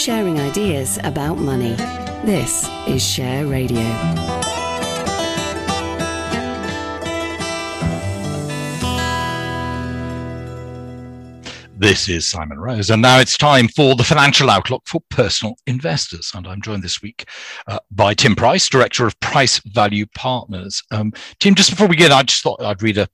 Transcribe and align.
sharing 0.00 0.40
ideas 0.40 0.98
about 1.04 1.34
money. 1.34 1.74
This 2.24 2.66
is 2.88 3.06
Share 3.06 3.44
Radio. 3.44 3.82
This 11.76 12.08
is 12.08 12.24
Simon 12.24 12.58
Rose, 12.58 12.88
and 12.88 13.02
now 13.02 13.20
it's 13.20 13.36
time 13.36 13.68
for 13.68 13.94
the 13.94 14.02
financial 14.02 14.48
outlook 14.48 14.84
for 14.86 15.02
personal 15.10 15.56
investors. 15.66 16.32
And 16.34 16.46
I'm 16.46 16.62
joined 16.62 16.82
this 16.82 17.02
week 17.02 17.28
uh, 17.66 17.80
by 17.90 18.14
Tim 18.14 18.34
Price, 18.34 18.70
Director 18.70 19.06
of 19.06 19.20
Price 19.20 19.58
Value 19.66 20.06
Partners. 20.14 20.82
Um, 20.90 21.12
Tim, 21.40 21.54
just 21.54 21.68
before 21.68 21.88
we 21.88 21.96
get, 21.96 22.10
I 22.10 22.22
just 22.22 22.42
thought 22.42 22.62
I'd 22.62 22.82
read 22.82 22.96
a, 22.96 23.06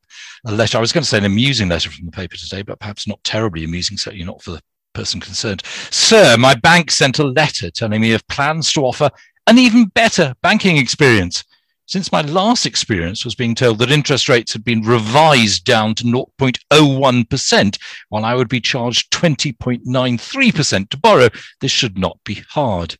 a 0.46 0.52
letter. 0.52 0.78
I 0.78 0.80
was 0.80 0.92
going 0.92 1.02
to 1.02 1.08
say 1.08 1.18
an 1.18 1.24
amusing 1.24 1.68
letter 1.68 1.90
from 1.90 2.06
the 2.06 2.12
paper 2.12 2.36
today, 2.36 2.62
but 2.62 2.78
perhaps 2.78 3.08
not 3.08 3.24
terribly 3.24 3.64
amusing, 3.64 3.96
certainly 3.96 4.24
not 4.24 4.40
for 4.40 4.52
the 4.52 4.62
person 4.96 5.20
concerned. 5.20 5.62
Sir, 5.90 6.36
my 6.38 6.54
bank 6.54 6.90
sent 6.90 7.18
a 7.18 7.26
letter 7.26 7.70
telling 7.70 8.00
me 8.00 8.12
of 8.12 8.26
plans 8.28 8.72
to 8.72 8.80
offer 8.82 9.10
an 9.46 9.58
even 9.58 9.86
better 9.86 10.34
banking 10.42 10.76
experience 10.76 11.44
since 11.86 12.10
my 12.10 12.20
last 12.22 12.66
experience 12.66 13.24
was 13.24 13.36
being 13.36 13.54
told 13.54 13.78
that 13.78 13.92
interest 13.92 14.28
rates 14.28 14.52
had 14.52 14.64
been 14.64 14.82
revised 14.82 15.64
down 15.64 15.94
to 15.94 16.04
0.01%, 16.04 17.78
while 18.08 18.24
I 18.24 18.34
would 18.34 18.48
be 18.48 18.60
charged 18.60 19.12
20.93% 19.12 20.90
to 20.90 20.96
borrow, 20.96 21.28
this 21.60 21.70
should 21.70 21.96
not 21.96 22.18
be 22.24 22.42
hard. 22.48 22.96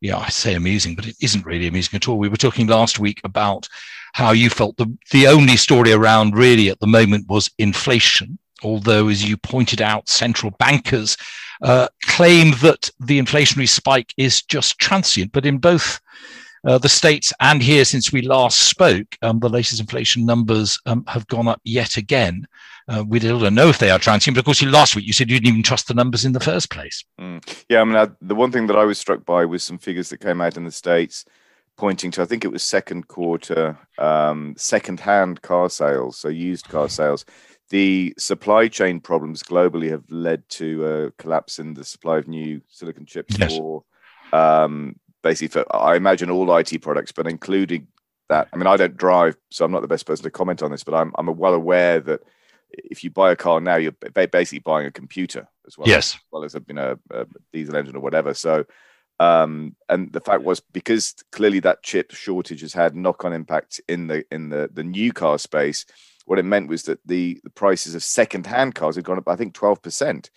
Yeah, 0.00 0.18
I 0.18 0.28
say 0.30 0.54
amusing, 0.54 0.96
but 0.96 1.06
it 1.06 1.16
isn't 1.22 1.46
really 1.46 1.68
amusing 1.68 1.96
at 1.96 2.08
all. 2.08 2.18
We 2.18 2.28
were 2.28 2.36
talking 2.36 2.66
last 2.66 2.98
week 2.98 3.20
about 3.22 3.68
how 4.14 4.32
you 4.32 4.50
felt 4.50 4.76
the, 4.76 4.92
the 5.12 5.28
only 5.28 5.56
story 5.56 5.92
around 5.92 6.34
really 6.34 6.70
at 6.70 6.80
the 6.80 6.86
moment 6.86 7.28
was 7.28 7.50
inflation. 7.58 8.38
Although, 8.62 9.08
as 9.08 9.28
you 9.28 9.36
pointed 9.36 9.80
out, 9.80 10.08
central 10.08 10.52
bankers 10.58 11.16
uh, 11.62 11.88
claim 12.02 12.52
that 12.62 12.90
the 13.00 13.20
inflationary 13.20 13.68
spike 13.68 14.12
is 14.16 14.42
just 14.42 14.78
transient. 14.78 15.32
But 15.32 15.46
in 15.46 15.58
both 15.58 16.00
uh, 16.66 16.78
the 16.78 16.88
states 16.88 17.32
and 17.40 17.62
here 17.62 17.84
since 17.84 18.12
we 18.12 18.22
last 18.22 18.62
spoke, 18.62 19.16
um, 19.22 19.38
the 19.38 19.48
latest 19.48 19.80
inflation 19.80 20.26
numbers 20.26 20.78
um, 20.86 21.04
have 21.06 21.26
gone 21.28 21.48
up 21.48 21.60
yet 21.64 21.96
again. 21.96 22.46
Uh, 22.88 23.04
we 23.06 23.18
don't 23.18 23.54
know 23.54 23.68
if 23.68 23.78
they 23.78 23.90
are 23.90 23.98
transient, 23.98 24.34
but 24.34 24.40
of 24.40 24.44
course, 24.46 24.62
last 24.62 24.96
week 24.96 25.06
you 25.06 25.12
said 25.12 25.30
you 25.30 25.36
didn't 25.38 25.48
even 25.48 25.62
trust 25.62 25.88
the 25.88 25.94
numbers 25.94 26.24
in 26.24 26.32
the 26.32 26.40
first 26.40 26.70
place. 26.70 27.04
Mm. 27.20 27.64
Yeah, 27.68 27.82
I 27.82 27.84
mean, 27.84 27.96
I, 27.96 28.08
the 28.22 28.34
one 28.34 28.50
thing 28.50 28.66
that 28.68 28.78
I 28.78 28.84
was 28.84 28.98
struck 28.98 29.24
by 29.24 29.44
was 29.44 29.62
some 29.62 29.78
figures 29.78 30.08
that 30.08 30.20
came 30.20 30.40
out 30.40 30.56
in 30.56 30.64
the 30.64 30.72
states 30.72 31.24
pointing 31.76 32.10
to, 32.10 32.22
I 32.22 32.24
think 32.24 32.44
it 32.44 32.50
was 32.50 32.62
second 32.62 33.08
quarter, 33.08 33.78
um, 33.98 34.54
second-hand 34.56 35.42
car 35.42 35.70
sales, 35.70 36.18
so 36.18 36.28
used 36.28 36.68
car 36.68 36.88
sales. 36.88 37.24
The 37.70 38.14
supply 38.16 38.68
chain 38.68 39.00
problems 39.00 39.42
globally 39.42 39.90
have 39.90 40.04
led 40.10 40.48
to 40.50 40.86
a 40.86 41.10
collapse 41.22 41.58
in 41.58 41.74
the 41.74 41.84
supply 41.84 42.18
of 42.18 42.26
new 42.26 42.62
silicon 42.68 43.04
chips 43.04 43.38
yes. 43.38 43.56
for 43.56 43.84
um, 44.32 44.96
basically 45.22 45.48
for 45.48 45.76
I 45.76 45.96
imagine 45.96 46.30
all 46.30 46.56
IT 46.56 46.80
products, 46.82 47.12
but 47.12 47.26
including 47.26 47.88
that. 48.28 48.48
I 48.52 48.56
mean, 48.56 48.66
I 48.66 48.76
don't 48.76 48.96
drive, 48.96 49.36
so 49.50 49.64
I'm 49.64 49.72
not 49.72 49.82
the 49.82 49.88
best 49.88 50.06
person 50.06 50.22
to 50.24 50.30
comment 50.30 50.62
on 50.62 50.70
this, 50.70 50.84
but 50.84 50.94
I'm 50.94 51.12
I'm 51.16 51.26
well 51.36 51.54
aware 51.54 52.00
that 52.00 52.22
if 52.70 53.02
you 53.02 53.10
buy 53.10 53.32
a 53.32 53.36
car 53.36 53.60
now, 53.60 53.76
you're 53.76 53.92
basically 53.92 54.58
buying 54.60 54.86
a 54.86 54.90
computer 54.90 55.48
as 55.66 55.76
well. 55.76 55.88
Yes, 55.88 56.14
as 56.14 56.20
well 56.30 56.44
as 56.44 56.54
a, 56.54 56.62
you 56.68 56.74
know, 56.74 56.98
a 57.10 57.26
diesel 57.52 57.76
engine 57.76 57.96
or 57.96 58.00
whatever. 58.00 58.34
So, 58.34 58.64
um, 59.20 59.74
and 59.88 60.12
the 60.12 60.20
fact 60.20 60.42
was 60.42 60.60
because 60.60 61.14
clearly 61.32 61.60
that 61.60 61.82
chip 61.82 62.12
shortage 62.12 62.60
has 62.60 62.72
had 62.72 62.94
knock-on 62.94 63.32
impact 63.32 63.80
in 63.88 64.06
the 64.06 64.24
in 64.30 64.48
the 64.50 64.70
the 64.72 64.84
new 64.84 65.12
car 65.12 65.38
space. 65.38 65.86
What 66.28 66.38
it 66.38 66.44
meant 66.44 66.68
was 66.68 66.82
that 66.82 67.00
the 67.06 67.40
the 67.42 67.50
prices 67.50 67.94
of 67.94 68.04
second-hand 68.04 68.74
cars 68.74 68.96
had 68.96 69.04
gone 69.04 69.16
up, 69.16 69.28
I 69.28 69.34
think, 69.34 69.54
twelve 69.54 69.80
percent. 69.80 70.30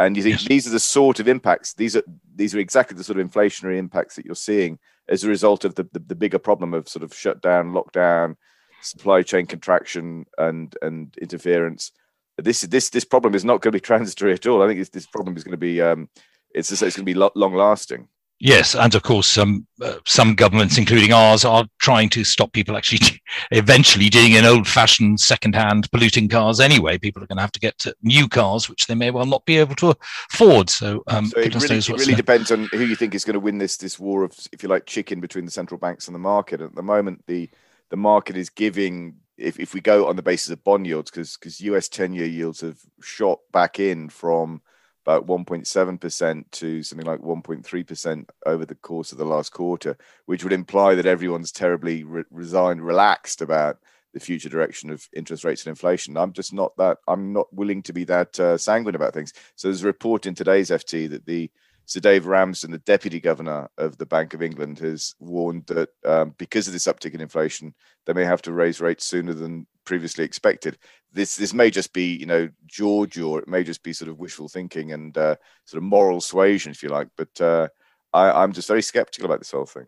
And 0.00 0.16
you 0.16 0.22
think 0.24 0.40
yes. 0.40 0.48
these 0.48 0.66
are 0.66 0.70
the 0.70 0.80
sort 0.80 1.20
of 1.20 1.28
impacts. 1.28 1.74
These 1.74 1.94
are 1.94 2.02
these 2.34 2.56
are 2.56 2.58
exactly 2.58 2.96
the 2.96 3.04
sort 3.04 3.20
of 3.20 3.30
inflationary 3.30 3.78
impacts 3.78 4.16
that 4.16 4.26
you're 4.26 4.34
seeing 4.34 4.80
as 5.08 5.22
a 5.22 5.28
result 5.28 5.64
of 5.64 5.76
the, 5.76 5.84
the, 5.92 6.00
the 6.00 6.16
bigger 6.16 6.40
problem 6.40 6.74
of 6.74 6.88
sort 6.88 7.04
of 7.04 7.14
shutdown, 7.14 7.70
lockdown, 7.70 8.34
supply 8.82 9.22
chain 9.22 9.46
contraction, 9.46 10.26
and 10.38 10.76
and 10.82 11.16
interference. 11.22 11.92
This 12.36 12.62
this 12.62 12.90
this 12.90 13.04
problem 13.04 13.36
is 13.36 13.44
not 13.44 13.60
going 13.60 13.70
to 13.70 13.76
be 13.76 13.80
transitory 13.92 14.32
at 14.32 14.46
all. 14.48 14.60
I 14.60 14.66
think 14.66 14.90
this 14.90 15.06
problem 15.06 15.36
is 15.36 15.44
going 15.44 15.52
to 15.52 15.56
be 15.56 15.80
um, 15.80 16.08
it's 16.52 16.72
it's 16.72 16.80
going 16.80 16.92
to 16.92 17.02
be 17.04 17.14
long 17.14 17.54
lasting. 17.54 18.08
Yes, 18.40 18.76
and 18.76 18.94
of 18.94 19.02
course, 19.02 19.26
some 19.26 19.66
uh, 19.82 19.96
some 20.06 20.36
governments, 20.36 20.78
including 20.78 21.12
ours, 21.12 21.44
are 21.44 21.66
trying 21.78 22.08
to 22.10 22.22
stop 22.22 22.52
people 22.52 22.76
actually 22.76 23.20
eventually 23.50 24.08
doing 24.08 24.32
in 24.32 24.44
old-fashioned, 24.44 25.18
second-hand, 25.18 25.90
polluting 25.90 26.28
cars. 26.28 26.60
Anyway, 26.60 26.98
people 26.98 27.20
are 27.20 27.26
going 27.26 27.38
to 27.38 27.42
have 27.42 27.52
to 27.52 27.60
get 27.60 27.76
to 27.78 27.92
new 28.02 28.28
cars, 28.28 28.68
which 28.68 28.86
they 28.86 28.94
may 28.94 29.10
well 29.10 29.26
not 29.26 29.44
be 29.44 29.58
able 29.58 29.74
to 29.74 29.92
afford. 30.32 30.70
So, 30.70 31.02
um, 31.08 31.26
so 31.26 31.40
it 31.40 31.52
really, 31.52 31.78
it 31.78 31.88
really 31.88 32.14
depends 32.14 32.52
on 32.52 32.66
who 32.66 32.84
you 32.84 32.94
think 32.94 33.16
is 33.16 33.24
going 33.24 33.34
to 33.34 33.40
win 33.40 33.58
this 33.58 33.76
this 33.76 33.98
war 33.98 34.22
of, 34.22 34.38
if 34.52 34.62
you 34.62 34.68
like, 34.68 34.86
chicken 34.86 35.20
between 35.20 35.44
the 35.44 35.50
central 35.50 35.78
banks 35.78 36.06
and 36.06 36.14
the 36.14 36.20
market. 36.20 36.60
At 36.60 36.76
the 36.76 36.82
moment, 36.82 37.24
the 37.26 37.50
the 37.90 37.96
market 37.96 38.36
is 38.36 38.50
giving. 38.50 39.16
If, 39.36 39.60
if 39.60 39.72
we 39.72 39.80
go 39.80 40.08
on 40.08 40.16
the 40.16 40.22
basis 40.22 40.50
of 40.50 40.62
bond 40.62 40.86
yields, 40.86 41.10
because 41.10 41.36
because 41.36 41.60
US 41.60 41.88
ten-year 41.88 42.26
yields 42.26 42.60
have 42.60 42.78
shot 43.00 43.40
back 43.52 43.80
in 43.80 44.08
from 44.08 44.62
about 45.08 45.26
1.7% 45.26 46.44
to 46.50 46.82
something 46.82 47.06
like 47.06 47.20
1.3% 47.20 48.28
over 48.44 48.66
the 48.66 48.74
course 48.74 49.10
of 49.10 49.16
the 49.16 49.24
last 49.24 49.54
quarter, 49.54 49.96
which 50.26 50.44
would 50.44 50.52
imply 50.52 50.94
that 50.94 51.06
everyone's 51.06 51.50
terribly 51.50 52.04
re- 52.04 52.24
resigned, 52.30 52.84
relaxed 52.84 53.40
about 53.40 53.78
the 54.12 54.20
future 54.20 54.50
direction 54.50 54.90
of 54.90 55.08
interest 55.14 55.44
rates 55.44 55.64
and 55.64 55.70
inflation. 55.70 56.18
I'm 56.18 56.34
just 56.34 56.52
not 56.52 56.76
that, 56.76 56.98
I'm 57.08 57.32
not 57.32 57.50
willing 57.54 57.82
to 57.84 57.92
be 57.94 58.04
that 58.04 58.38
uh, 58.38 58.58
sanguine 58.58 58.94
about 58.94 59.14
things. 59.14 59.32
So 59.56 59.68
there's 59.68 59.82
a 59.82 59.86
report 59.86 60.26
in 60.26 60.34
today's 60.34 60.68
FT 60.68 61.08
that 61.08 61.24
the 61.24 61.50
Sir 61.88 62.00
Dave 62.00 62.26
Ramsden, 62.26 62.70
the 62.70 62.78
deputy 62.78 63.18
governor 63.18 63.70
of 63.78 63.96
the 63.96 64.04
Bank 64.04 64.34
of 64.34 64.42
England, 64.42 64.78
has 64.80 65.14
warned 65.20 65.64
that 65.68 65.88
um, 66.04 66.34
because 66.36 66.66
of 66.66 66.74
this 66.74 66.84
uptick 66.84 67.14
in 67.14 67.22
inflation, 67.22 67.74
they 68.04 68.12
may 68.12 68.24
have 68.24 68.42
to 68.42 68.52
raise 68.52 68.78
rates 68.78 69.06
sooner 69.06 69.32
than 69.32 69.66
previously 69.86 70.22
expected. 70.22 70.76
This 71.12 71.34
this 71.34 71.54
may 71.54 71.70
just 71.70 71.94
be 71.94 72.14
you 72.14 72.26
know 72.26 72.50
George, 72.66 73.18
or 73.18 73.38
it 73.40 73.48
may 73.48 73.64
just 73.64 73.82
be 73.82 73.94
sort 73.94 74.10
of 74.10 74.18
wishful 74.18 74.50
thinking 74.50 74.92
and 74.92 75.16
uh, 75.16 75.36
sort 75.64 75.82
of 75.82 75.88
moral 75.88 76.20
suasion, 76.20 76.72
if 76.72 76.82
you 76.82 76.90
like. 76.90 77.08
But 77.16 77.40
uh, 77.40 77.68
I, 78.12 78.32
I'm 78.32 78.52
just 78.52 78.68
very 78.68 78.82
skeptical 78.82 79.24
about 79.24 79.40
this 79.40 79.52
whole 79.52 79.64
thing. 79.64 79.86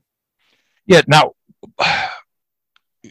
Yeah. 0.87 1.03
Now 1.06 1.34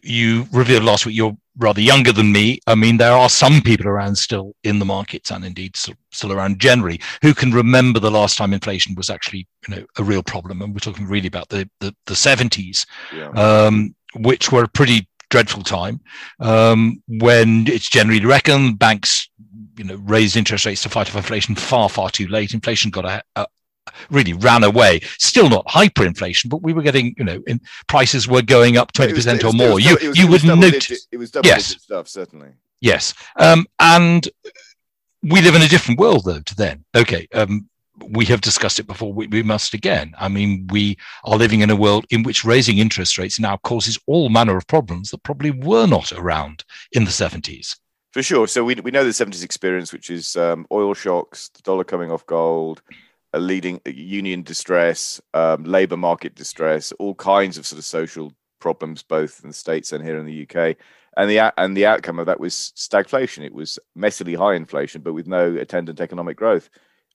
you 0.03 0.47
revealed 0.51 0.83
last 0.83 1.05
week 1.05 1.15
you're 1.15 1.35
rather 1.57 1.81
younger 1.81 2.11
than 2.11 2.31
me. 2.31 2.59
I 2.67 2.75
mean, 2.75 2.97
there 2.97 3.11
are 3.11 3.29
some 3.29 3.61
people 3.61 3.87
around 3.87 4.17
still 4.17 4.55
in 4.63 4.79
the 4.79 4.85
markets 4.85 5.29
and 5.29 5.43
indeed 5.43 5.75
still 5.75 6.31
around 6.31 6.59
generally 6.59 7.01
who 7.21 7.33
can 7.33 7.51
remember 7.51 7.99
the 7.99 8.11
last 8.11 8.37
time 8.37 8.53
inflation 8.53 8.95
was 8.95 9.09
actually, 9.09 9.47
you 9.67 9.75
know, 9.75 9.85
a 9.97 10.03
real 10.03 10.23
problem. 10.23 10.61
And 10.61 10.73
we're 10.73 10.79
talking 10.79 11.07
really 11.07 11.27
about 11.27 11.49
the 11.49 11.69
the, 11.79 11.93
the 12.05 12.13
70s, 12.13 12.85
yeah. 13.13 13.29
um, 13.31 13.93
which 14.15 14.51
were 14.51 14.63
a 14.63 14.69
pretty 14.69 15.07
dreadful 15.29 15.63
time 15.63 15.99
um, 16.39 17.01
when 17.07 17.67
it's 17.67 17.89
generally 17.89 18.25
reckoned 18.25 18.79
banks, 18.79 19.29
you 19.77 19.83
know, 19.83 19.95
raised 19.97 20.37
interest 20.37 20.65
rates 20.65 20.81
to 20.83 20.89
fight 20.89 21.07
off 21.09 21.15
inflation 21.15 21.55
far, 21.55 21.89
far 21.89 22.09
too 22.09 22.27
late. 22.27 22.53
Inflation 22.53 22.89
got 22.89 23.05
a, 23.05 23.21
a 23.35 23.45
really 24.09 24.33
ran 24.33 24.63
away. 24.63 25.01
Still 25.17 25.49
not 25.49 25.65
hyperinflation, 25.67 26.49
but 26.49 26.61
we 26.61 26.73
were 26.73 26.81
getting, 26.81 27.15
you 27.17 27.23
know, 27.23 27.41
in 27.47 27.61
prices 27.87 28.27
were 28.27 28.41
going 28.41 28.77
up 28.77 28.91
twenty 28.93 29.13
percent 29.13 29.43
or 29.43 29.53
more. 29.53 29.79
you 29.79 29.97
you 30.13 30.27
would 30.27 30.43
notice 30.43 31.07
it 31.11 31.17
was 31.17 31.31
double 31.31 31.47
yes. 31.47 31.81
stuff 31.81 32.07
certainly. 32.07 32.49
Yes, 32.81 33.13
um, 33.37 33.65
and 33.79 34.27
we 35.21 35.41
live 35.41 35.55
in 35.55 35.61
a 35.61 35.67
different 35.67 35.99
world 35.99 36.23
though 36.25 36.39
to 36.39 36.55
then. 36.55 36.83
Okay, 36.95 37.27
um, 37.33 37.69
we 38.07 38.25
have 38.25 38.41
discussed 38.41 38.79
it 38.79 38.87
before. 38.87 39.11
We, 39.13 39.27
we, 39.27 39.43
must 39.43 39.73
again. 39.73 40.13
I 40.17 40.29
mean, 40.29 40.67
we 40.71 40.97
are 41.25 41.37
living 41.37 41.61
in 41.61 41.69
a 41.69 41.75
world 41.75 42.05
in 42.09 42.23
which 42.23 42.45
raising 42.45 42.77
interest 42.77 43.17
rates 43.17 43.39
now 43.39 43.57
causes 43.57 43.99
all 44.07 44.29
manner 44.29 44.55
of 44.55 44.67
problems 44.67 45.11
that 45.11 45.23
probably 45.23 45.51
were 45.51 45.85
not 45.85 46.11
around 46.13 46.63
in 46.93 47.03
the 47.03 47.11
seventies. 47.11 47.75
For 48.11 48.23
sure. 48.23 48.47
So 48.47 48.63
we 48.63 48.75
we 48.75 48.91
know 48.91 49.03
the 49.03 49.13
seventies 49.13 49.43
experience, 49.43 49.93
which 49.93 50.09
is 50.09 50.35
um, 50.37 50.65
oil 50.71 50.93
shocks, 50.93 51.49
the 51.49 51.61
dollar 51.61 51.83
coming 51.83 52.11
off 52.11 52.25
gold 52.25 52.81
leading 53.37 53.79
union 53.85 54.41
distress, 54.41 55.21
um, 55.33 55.63
labour 55.63 55.97
market 55.97 56.33
distress, 56.35 56.91
all 56.93 57.13
kinds 57.13 57.57
of 57.57 57.67
sort 57.67 57.77
of 57.77 57.85
social 57.85 58.33
problems, 58.59 59.03
both 59.03 59.41
in 59.43 59.49
the 59.49 59.53
states 59.53 59.91
and 59.91 60.03
here 60.03 60.17
in 60.17 60.25
the 60.25 60.47
UK. 60.49 60.75
And 61.17 61.29
the 61.29 61.53
and 61.59 61.75
the 61.75 61.85
outcome 61.85 62.19
of 62.19 62.27
that 62.27 62.39
was 62.39 62.73
stagflation. 62.75 63.43
It 63.43 63.53
was 63.53 63.77
messily 63.97 64.37
high 64.37 64.55
inflation, 64.55 65.01
but 65.01 65.13
with 65.13 65.27
no 65.27 65.55
attendant 65.55 65.99
economic 65.99 66.37
growth. 66.37 66.69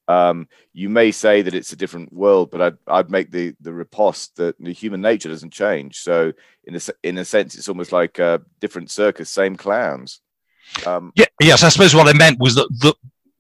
Um, 0.07 0.49
you 0.75 0.91
may 0.91 1.11
say 1.13 1.41
that 1.41 1.55
it's 1.55 1.73
a 1.73 1.77
different 1.77 2.13
world, 2.13 2.51
but 2.51 2.61
I'd, 2.61 2.77
I'd 2.87 3.11
make 3.11 3.31
the 3.31 3.55
the 3.61 3.73
riposte 3.73 4.37
that 4.37 4.57
the 4.61 4.73
human 4.73 5.01
nature 5.01 5.31
doesn't 5.31 5.53
change. 5.53 6.01
So 6.01 6.33
in 6.65 6.75
a 6.75 6.81
in 7.03 7.19
a 7.19 7.25
sense, 7.25 7.55
it's 7.55 7.69
almost 7.69 7.93
like 7.93 8.19
a 8.19 8.43
different 8.61 8.91
circus, 8.91 9.31
same 9.31 9.57
clowns. 9.57 10.21
Um, 10.87 11.13
yeah, 11.15 11.27
yes, 11.41 11.63
I 11.63 11.69
suppose 11.69 11.95
what 11.95 12.09
I 12.09 12.13
meant 12.13 12.39
was 12.41 12.55
that 12.57 12.69
the 12.71 12.95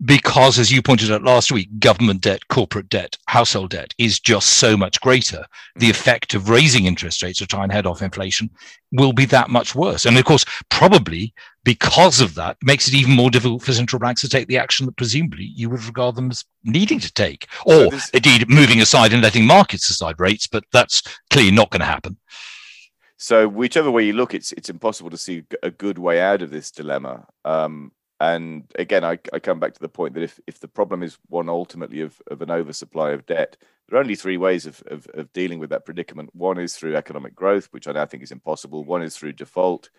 because, 0.04 0.58
as 0.58 0.72
you 0.72 0.82
pointed 0.82 1.12
out 1.12 1.22
last 1.22 1.52
week, 1.52 1.68
government 1.78 2.20
debt, 2.20 2.48
corporate 2.48 2.88
debt, 2.88 3.16
household 3.26 3.70
debt 3.70 3.94
is 3.98 4.18
just 4.18 4.54
so 4.54 4.76
much 4.76 5.00
greater. 5.00 5.44
The 5.76 5.90
effect 5.90 6.34
of 6.34 6.48
raising 6.48 6.86
interest 6.86 7.22
rates 7.22 7.38
to 7.38 7.46
try 7.46 7.62
and 7.62 7.72
head 7.72 7.86
off 7.86 8.02
inflation 8.02 8.50
will 8.92 9.12
be 9.12 9.24
that 9.26 9.50
much 9.50 9.74
worse. 9.74 10.04
And 10.04 10.18
of 10.18 10.24
course, 10.24 10.44
probably 10.68 11.32
because 11.62 12.20
of 12.20 12.34
that, 12.34 12.56
makes 12.62 12.88
it 12.88 12.94
even 12.94 13.12
more 13.12 13.30
difficult 13.30 13.62
for 13.62 13.72
central 13.72 13.98
banks 13.98 14.20
to 14.20 14.28
take 14.28 14.48
the 14.48 14.58
action 14.58 14.84
that 14.86 14.96
presumably 14.96 15.50
you 15.54 15.70
would 15.70 15.84
regard 15.84 16.14
them 16.14 16.30
as 16.30 16.44
needing 16.64 16.98
to 17.00 17.12
take, 17.12 17.46
or 17.64 17.90
so 17.92 18.10
indeed 18.12 18.48
moving 18.48 18.80
aside 18.80 19.12
and 19.12 19.22
letting 19.22 19.46
markets 19.46 19.88
decide 19.88 20.18
rates. 20.18 20.46
But 20.46 20.64
that's 20.72 21.02
clearly 21.30 21.52
not 21.52 21.70
going 21.70 21.80
to 21.80 21.86
happen. 21.86 22.18
So 23.16 23.48
whichever 23.48 23.90
way 23.90 24.04
you 24.04 24.12
look, 24.12 24.34
it's 24.34 24.52
it's 24.52 24.68
impossible 24.68 25.10
to 25.10 25.16
see 25.16 25.44
a 25.62 25.70
good 25.70 25.98
way 25.98 26.20
out 26.20 26.42
of 26.42 26.50
this 26.50 26.70
dilemma. 26.70 27.26
Um, 27.44 27.92
and 28.20 28.64
again, 28.78 29.04
I, 29.04 29.18
I 29.32 29.38
come 29.38 29.60
back 29.60 29.74
to 29.74 29.80
the 29.80 29.88
point 29.88 30.14
that 30.14 30.22
if, 30.22 30.40
if 30.46 30.60
the 30.60 30.68
problem 30.68 31.02
is 31.02 31.18
one 31.28 31.48
ultimately 31.48 32.00
of, 32.00 32.20
of 32.30 32.42
an 32.42 32.50
oversupply 32.50 33.10
of 33.10 33.26
debt, 33.26 33.56
there 33.88 33.98
are 33.98 34.02
only 34.02 34.14
three 34.14 34.36
ways 34.36 34.66
of, 34.66 34.82
of, 34.86 35.06
of 35.14 35.32
dealing 35.32 35.58
with 35.58 35.70
that 35.70 35.84
predicament. 35.84 36.30
One 36.32 36.58
is 36.58 36.76
through 36.76 36.96
economic 36.96 37.34
growth, 37.34 37.68
which 37.72 37.88
I 37.88 37.92
now 37.92 38.06
think 38.06 38.22
is 38.22 38.32
impossible. 38.32 38.84
One 38.84 39.02
is 39.02 39.16
through 39.16 39.32
default, 39.32 39.90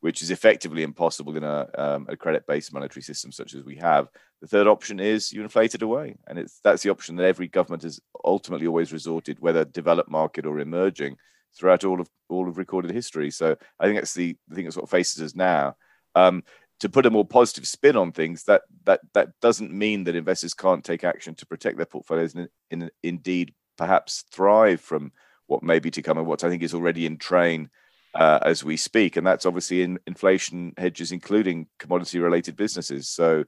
which 0.00 0.22
is 0.22 0.30
effectively 0.30 0.82
impossible 0.82 1.36
in 1.36 1.44
a, 1.44 1.68
um, 1.76 2.06
a 2.08 2.16
credit-based 2.16 2.72
monetary 2.72 3.02
system 3.02 3.32
such 3.32 3.54
as 3.54 3.64
we 3.64 3.76
have. 3.76 4.08
The 4.40 4.46
third 4.46 4.66
option 4.66 5.00
is 5.00 5.32
you 5.32 5.42
inflate 5.42 5.74
it 5.74 5.82
away, 5.82 6.16
and 6.26 6.38
it's 6.38 6.60
that's 6.62 6.82
the 6.82 6.90
option 6.90 7.16
that 7.16 7.24
every 7.26 7.48
government 7.48 7.82
has 7.82 8.00
ultimately 8.24 8.66
always 8.66 8.92
resorted, 8.92 9.40
whether 9.40 9.64
developed 9.64 10.10
market 10.10 10.46
or 10.46 10.60
emerging, 10.60 11.16
throughout 11.56 11.84
all 11.84 12.00
of 12.00 12.08
all 12.28 12.48
of 12.48 12.58
recorded 12.58 12.90
history. 12.90 13.30
So 13.30 13.56
I 13.80 13.86
think 13.86 13.96
that's 13.96 14.14
the, 14.14 14.36
the 14.48 14.54
thing 14.54 14.64
that's 14.64 14.76
what 14.76 14.90
faces 14.90 15.22
us 15.22 15.34
now. 15.34 15.76
Um, 16.14 16.44
to 16.80 16.88
put 16.88 17.06
a 17.06 17.10
more 17.10 17.24
positive 17.24 17.66
spin 17.66 17.96
on 17.96 18.12
things, 18.12 18.44
that 18.44 18.62
that 18.84 19.00
that 19.14 19.28
doesn't 19.40 19.72
mean 19.72 20.04
that 20.04 20.16
investors 20.16 20.54
can't 20.54 20.84
take 20.84 21.04
action 21.04 21.34
to 21.36 21.46
protect 21.46 21.76
their 21.76 21.86
portfolios 21.86 22.34
and 22.34 22.48
in, 22.70 22.90
indeed 23.02 23.54
perhaps 23.76 24.24
thrive 24.30 24.80
from 24.80 25.12
what 25.46 25.62
may 25.62 25.78
be 25.78 25.90
to 25.90 26.02
come 26.02 26.18
and 26.18 26.26
what 26.26 26.44
I 26.44 26.48
think 26.48 26.62
is 26.62 26.74
already 26.74 27.06
in 27.06 27.18
train 27.18 27.70
uh, 28.14 28.38
as 28.42 28.62
we 28.62 28.76
speak, 28.76 29.16
and 29.16 29.26
that's 29.26 29.46
obviously 29.46 29.82
in 29.82 29.98
inflation 30.06 30.72
hedges, 30.78 31.10
including 31.10 31.66
commodity-related 31.78 32.56
businesses. 32.56 33.08
So, 33.08 33.44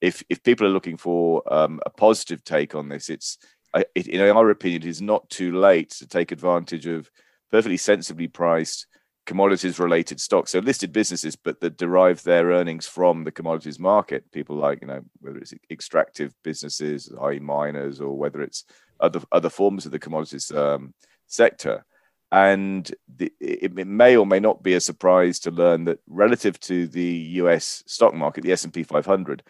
if 0.00 0.22
if 0.28 0.42
people 0.42 0.66
are 0.66 0.70
looking 0.70 0.96
for 0.96 1.42
um, 1.52 1.80
a 1.86 1.90
positive 1.90 2.42
take 2.44 2.74
on 2.74 2.88
this, 2.88 3.08
it's 3.08 3.38
it, 3.94 4.08
in 4.08 4.20
our 4.20 4.50
opinion, 4.50 4.82
it 4.82 4.88
is 4.88 5.02
not 5.02 5.28
too 5.30 5.58
late 5.58 5.90
to 5.90 6.06
take 6.06 6.32
advantage 6.32 6.86
of 6.86 7.10
perfectly 7.50 7.76
sensibly 7.76 8.28
priced 8.28 8.86
commodities 9.28 9.78
related 9.78 10.18
stocks. 10.18 10.52
So 10.52 10.58
listed 10.58 10.90
businesses, 10.90 11.36
but 11.36 11.60
that 11.60 11.76
derive 11.76 12.22
their 12.22 12.46
earnings 12.46 12.86
from 12.86 13.24
the 13.24 13.30
commodities 13.30 13.78
market. 13.78 14.32
People 14.32 14.56
like, 14.56 14.80
you 14.80 14.86
know, 14.86 15.02
whether 15.20 15.36
it's 15.36 15.52
extractive 15.70 16.32
businesses, 16.42 17.12
i.e. 17.20 17.38
miners, 17.38 18.00
or 18.00 18.16
whether 18.16 18.40
it's 18.40 18.64
other 19.00 19.20
other 19.30 19.50
forms 19.50 19.84
of 19.84 19.92
the 19.92 19.98
commodities 19.98 20.50
um, 20.50 20.94
sector. 21.26 21.84
And 22.32 22.90
the, 23.16 23.30
it, 23.38 23.78
it, 23.78 23.86
may 23.86 24.16
or 24.16 24.24
may 24.26 24.40
not 24.40 24.62
be 24.62 24.72
a 24.72 24.80
surprise 24.80 25.38
to 25.40 25.50
learn 25.50 25.84
that 25.84 25.98
relative 26.08 26.58
to 26.60 26.86
the 26.86 27.12
US 27.42 27.82
stock 27.86 28.14
market, 28.14 28.44
the 28.44 28.52
S&P 28.52 28.82
500, 28.82 29.42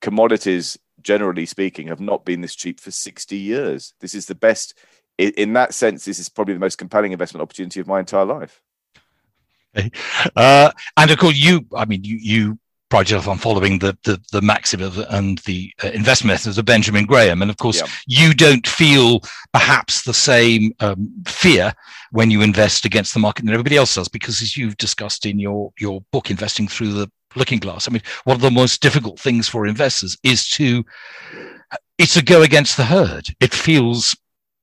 commodities, 0.00 0.78
generally 1.02 1.46
speaking, 1.46 1.88
have 1.88 2.00
not 2.00 2.24
been 2.24 2.40
this 2.40 2.54
cheap 2.54 2.78
for 2.78 2.92
60 2.92 3.36
years. 3.36 3.94
This 4.00 4.14
is 4.14 4.26
the 4.26 4.34
best 4.36 4.78
in 5.18 5.52
that 5.52 5.74
sense, 5.74 6.04
this 6.04 6.18
is 6.18 6.28
probably 6.28 6.54
the 6.54 6.60
most 6.60 6.78
compelling 6.78 7.12
investment 7.12 7.42
opportunity 7.42 7.78
of 7.80 7.86
my 7.86 8.00
entire 8.00 8.24
life. 8.24 8.60
Okay. 9.78 9.90
Uh, 10.36 10.70
and 10.96 11.10
of 11.10 11.18
course, 11.18 11.36
you, 11.36 11.66
I 11.74 11.84
mean, 11.84 12.04
you, 12.04 12.16
you 12.16 12.58
pride 12.90 13.10
yourself 13.10 13.26
on 13.26 13.38
following 13.38 13.78
the, 13.78 13.98
the, 14.04 14.20
the 14.30 14.40
maxim 14.40 14.80
of, 14.80 14.98
and 15.10 15.38
the 15.38 15.72
uh, 15.82 15.88
investment 15.88 16.32
methods 16.34 16.58
of 16.58 16.64
Benjamin 16.64 17.06
Graham. 17.06 17.42
And 17.42 17.50
of 17.50 17.56
course, 17.56 17.80
yeah. 17.80 17.86
you 18.06 18.34
don't 18.34 18.64
feel 18.66 19.20
perhaps 19.52 20.02
the 20.02 20.14
same 20.14 20.72
um, 20.78 21.12
fear 21.26 21.72
when 22.12 22.30
you 22.30 22.42
invest 22.42 22.84
against 22.84 23.12
the 23.12 23.18
market 23.18 23.44
than 23.44 23.52
everybody 23.52 23.76
else 23.76 23.96
does, 23.96 24.08
because 24.08 24.40
as 24.42 24.56
you've 24.56 24.76
discussed 24.76 25.26
in 25.26 25.40
your, 25.40 25.72
your 25.80 26.02
book, 26.12 26.30
Investing 26.30 26.68
Through 26.68 26.92
the 26.92 27.10
Looking 27.34 27.58
Glass, 27.58 27.88
I 27.88 27.90
mean, 27.90 28.02
one 28.24 28.36
of 28.36 28.42
the 28.42 28.50
most 28.50 28.80
difficult 28.80 29.18
things 29.18 29.48
for 29.48 29.66
investors 29.66 30.16
is 30.22 30.48
to, 30.50 30.84
it's 31.98 32.14
to 32.14 32.22
go 32.22 32.42
against 32.42 32.76
the 32.76 32.84
herd. 32.84 33.26
It 33.40 33.52
feels 33.52 34.16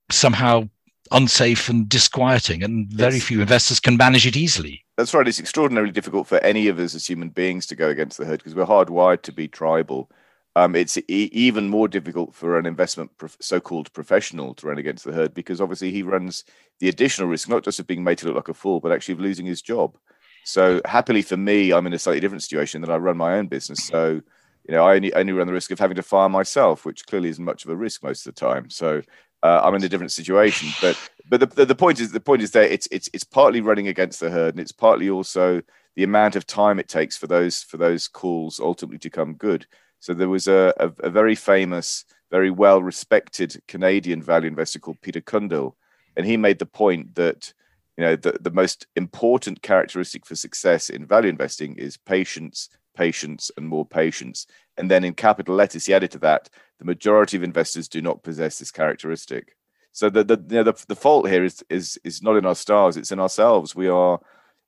somehow 0.10 0.70
unsafe 1.12 1.68
and 1.70 1.90
disquieting, 1.90 2.64
and 2.64 2.88
very 2.88 3.16
yes. 3.16 3.24
few 3.24 3.42
investors 3.42 3.80
can 3.80 3.98
manage 3.98 4.26
it 4.26 4.38
easily. 4.38 4.86
That's 5.02 5.16
right. 5.16 5.28
It's 5.28 5.40
extraordinarily 5.40 5.92
difficult 5.92 6.28
for 6.28 6.38
any 6.42 6.68
of 6.68 6.78
us 6.78 6.94
as 6.94 7.08
human 7.08 7.30
beings 7.30 7.66
to 7.66 7.76
go 7.76 7.90
against 7.90 8.20
the 8.20 8.26
herd 8.26 8.38
because 8.38 8.54
we're 8.54 8.68
hardwired 8.68 9.24
to 9.24 9.32
be 9.32 9.48
tribal. 9.48 10.12
Um, 10.56 10.76
it's 10.76 10.96
e- 10.96 11.32
even 11.32 11.70
more 11.70 11.88
difficult 11.88 12.36
for 12.36 12.60
an 12.60 12.68
investment 12.68 13.18
prof- 13.18 13.36
so-called 13.42 13.92
professional 13.94 14.54
to 14.54 14.68
run 14.68 14.78
against 14.78 15.04
the 15.04 15.12
herd 15.12 15.34
because 15.34 15.60
obviously 15.60 15.90
he 15.90 16.04
runs 16.04 16.44
the 16.80 16.88
additional 16.88 17.28
risk 17.30 17.50
not 17.50 17.64
just 17.64 17.80
of 17.80 17.88
being 17.88 18.04
made 18.04 18.20
to 18.20 18.28
look 18.28 18.36
like 18.36 18.50
a 18.50 18.54
fool, 18.54 18.80
but 18.80 18.92
actually 18.92 19.14
of 19.14 19.22
losing 19.22 19.48
his 19.48 19.64
job. 19.64 19.98
So 20.44 20.82
happily 20.86 21.24
for 21.24 21.36
me, 21.36 21.74
I'm 21.74 21.88
in 21.88 21.94
a 21.94 21.98
slightly 21.98 22.20
different 22.20 22.44
situation 22.44 22.82
that 22.82 22.92
I 22.92 22.98
run 22.98 23.18
my 23.18 23.40
own 23.40 23.48
business. 23.48 23.82
So 23.82 24.22
you 24.68 24.76
know, 24.76 24.86
I 24.86 24.94
only 24.98 25.12
only 25.16 25.34
run 25.34 25.48
the 25.48 25.54
risk 25.54 25.72
of 25.72 25.80
having 25.80 25.96
to 25.96 26.04
fire 26.04 26.30
myself, 26.30 26.86
which 26.86 27.08
clearly 27.08 27.30
isn't 27.30 27.44
much 27.44 27.66
of 27.66 27.72
a 27.72 27.76
risk 27.76 28.04
most 28.04 28.28
of 28.28 28.36
the 28.36 28.40
time. 28.40 28.70
So 28.70 29.02
uh, 29.44 29.62
I'm 29.64 29.76
in 29.76 29.84
a 29.84 29.90
different 29.90 30.12
situation. 30.12 30.70
But 30.82 30.98
but 31.30 31.40
the, 31.40 31.46
the, 31.46 31.66
the, 31.66 31.76
point 31.76 32.00
is 32.00 32.12
the 32.12 32.20
point 32.20 32.42
is 32.42 32.52
that 32.52 32.72
it's 32.72 32.88
it's 32.92 33.10
it's 33.14 33.24
partly 33.24 33.62
running 33.62 33.88
against 33.88 34.20
the 34.20 34.30
herd, 34.30 34.54
and 34.54 34.60
it's 34.60 34.72
partly 34.72 35.10
also 35.10 35.62
the 35.96 36.04
amount 36.04 36.36
of 36.36 36.46
time 36.46 36.80
it 36.80 36.88
takes 36.88 37.18
for 37.18 37.28
those 37.28 37.64
for 37.64 37.78
those 37.78 38.08
calls 38.08 38.60
ultimately 38.60 39.00
to 39.00 39.10
come 39.10 39.34
good. 39.36 39.66
So 40.00 40.14
there 40.14 40.30
was 40.30 40.48
a, 40.48 40.74
a, 40.78 40.92
a 41.08 41.10
very 41.10 41.36
famous, 41.36 42.06
very 42.32 42.50
well 42.50 42.82
respected 42.82 43.62
Canadian 43.68 44.22
value 44.22 44.48
investor 44.48 44.80
called 44.80 45.02
Peter 45.02 45.22
Cundill, 45.22 45.76
and 46.16 46.26
he 46.26 46.38
made 46.38 46.60
the 46.60 46.66
point 46.66 47.16
that 47.16 47.54
you 47.98 48.04
know 48.04 48.16
the, 48.16 48.38
the 48.42 48.52
most 48.52 48.88
important 48.96 49.62
characteristic 49.62 50.26
for 50.26 50.36
success 50.36 50.90
in 50.90 51.06
value 51.06 51.30
investing 51.30 51.76
is 51.78 51.98
patience 51.98 52.70
patience, 53.02 53.50
and 53.58 53.68
more 53.68 53.86
patience. 53.86 54.48
And 54.78 54.90
then 54.92 55.04
in 55.04 55.14
capital 55.14 55.56
letters, 55.56 55.86
he 55.86 55.94
added 55.94 56.12
to 56.12 56.20
that, 56.20 56.50
the 56.80 56.86
majority 56.86 57.36
of 57.38 57.44
investors 57.44 57.88
do 57.88 58.02
not 58.02 58.24
possess 58.24 58.60
this 58.60 58.72
characteristic. 58.72 59.56
So 59.92 60.10
the 60.10 60.24
the 60.24 60.38
you 60.50 60.58
know, 60.58 60.64
the, 60.64 60.86
the 60.88 61.02
fault 61.04 61.30
here 61.30 61.44
is 61.44 61.64
is 61.70 62.00
is 62.04 62.22
not 62.22 62.38
in 62.38 62.46
our 62.46 62.56
stars; 62.56 62.98
it's 62.98 63.12
in 63.12 63.20
ourselves. 63.20 63.76
We 63.76 63.88
are, 63.88 64.20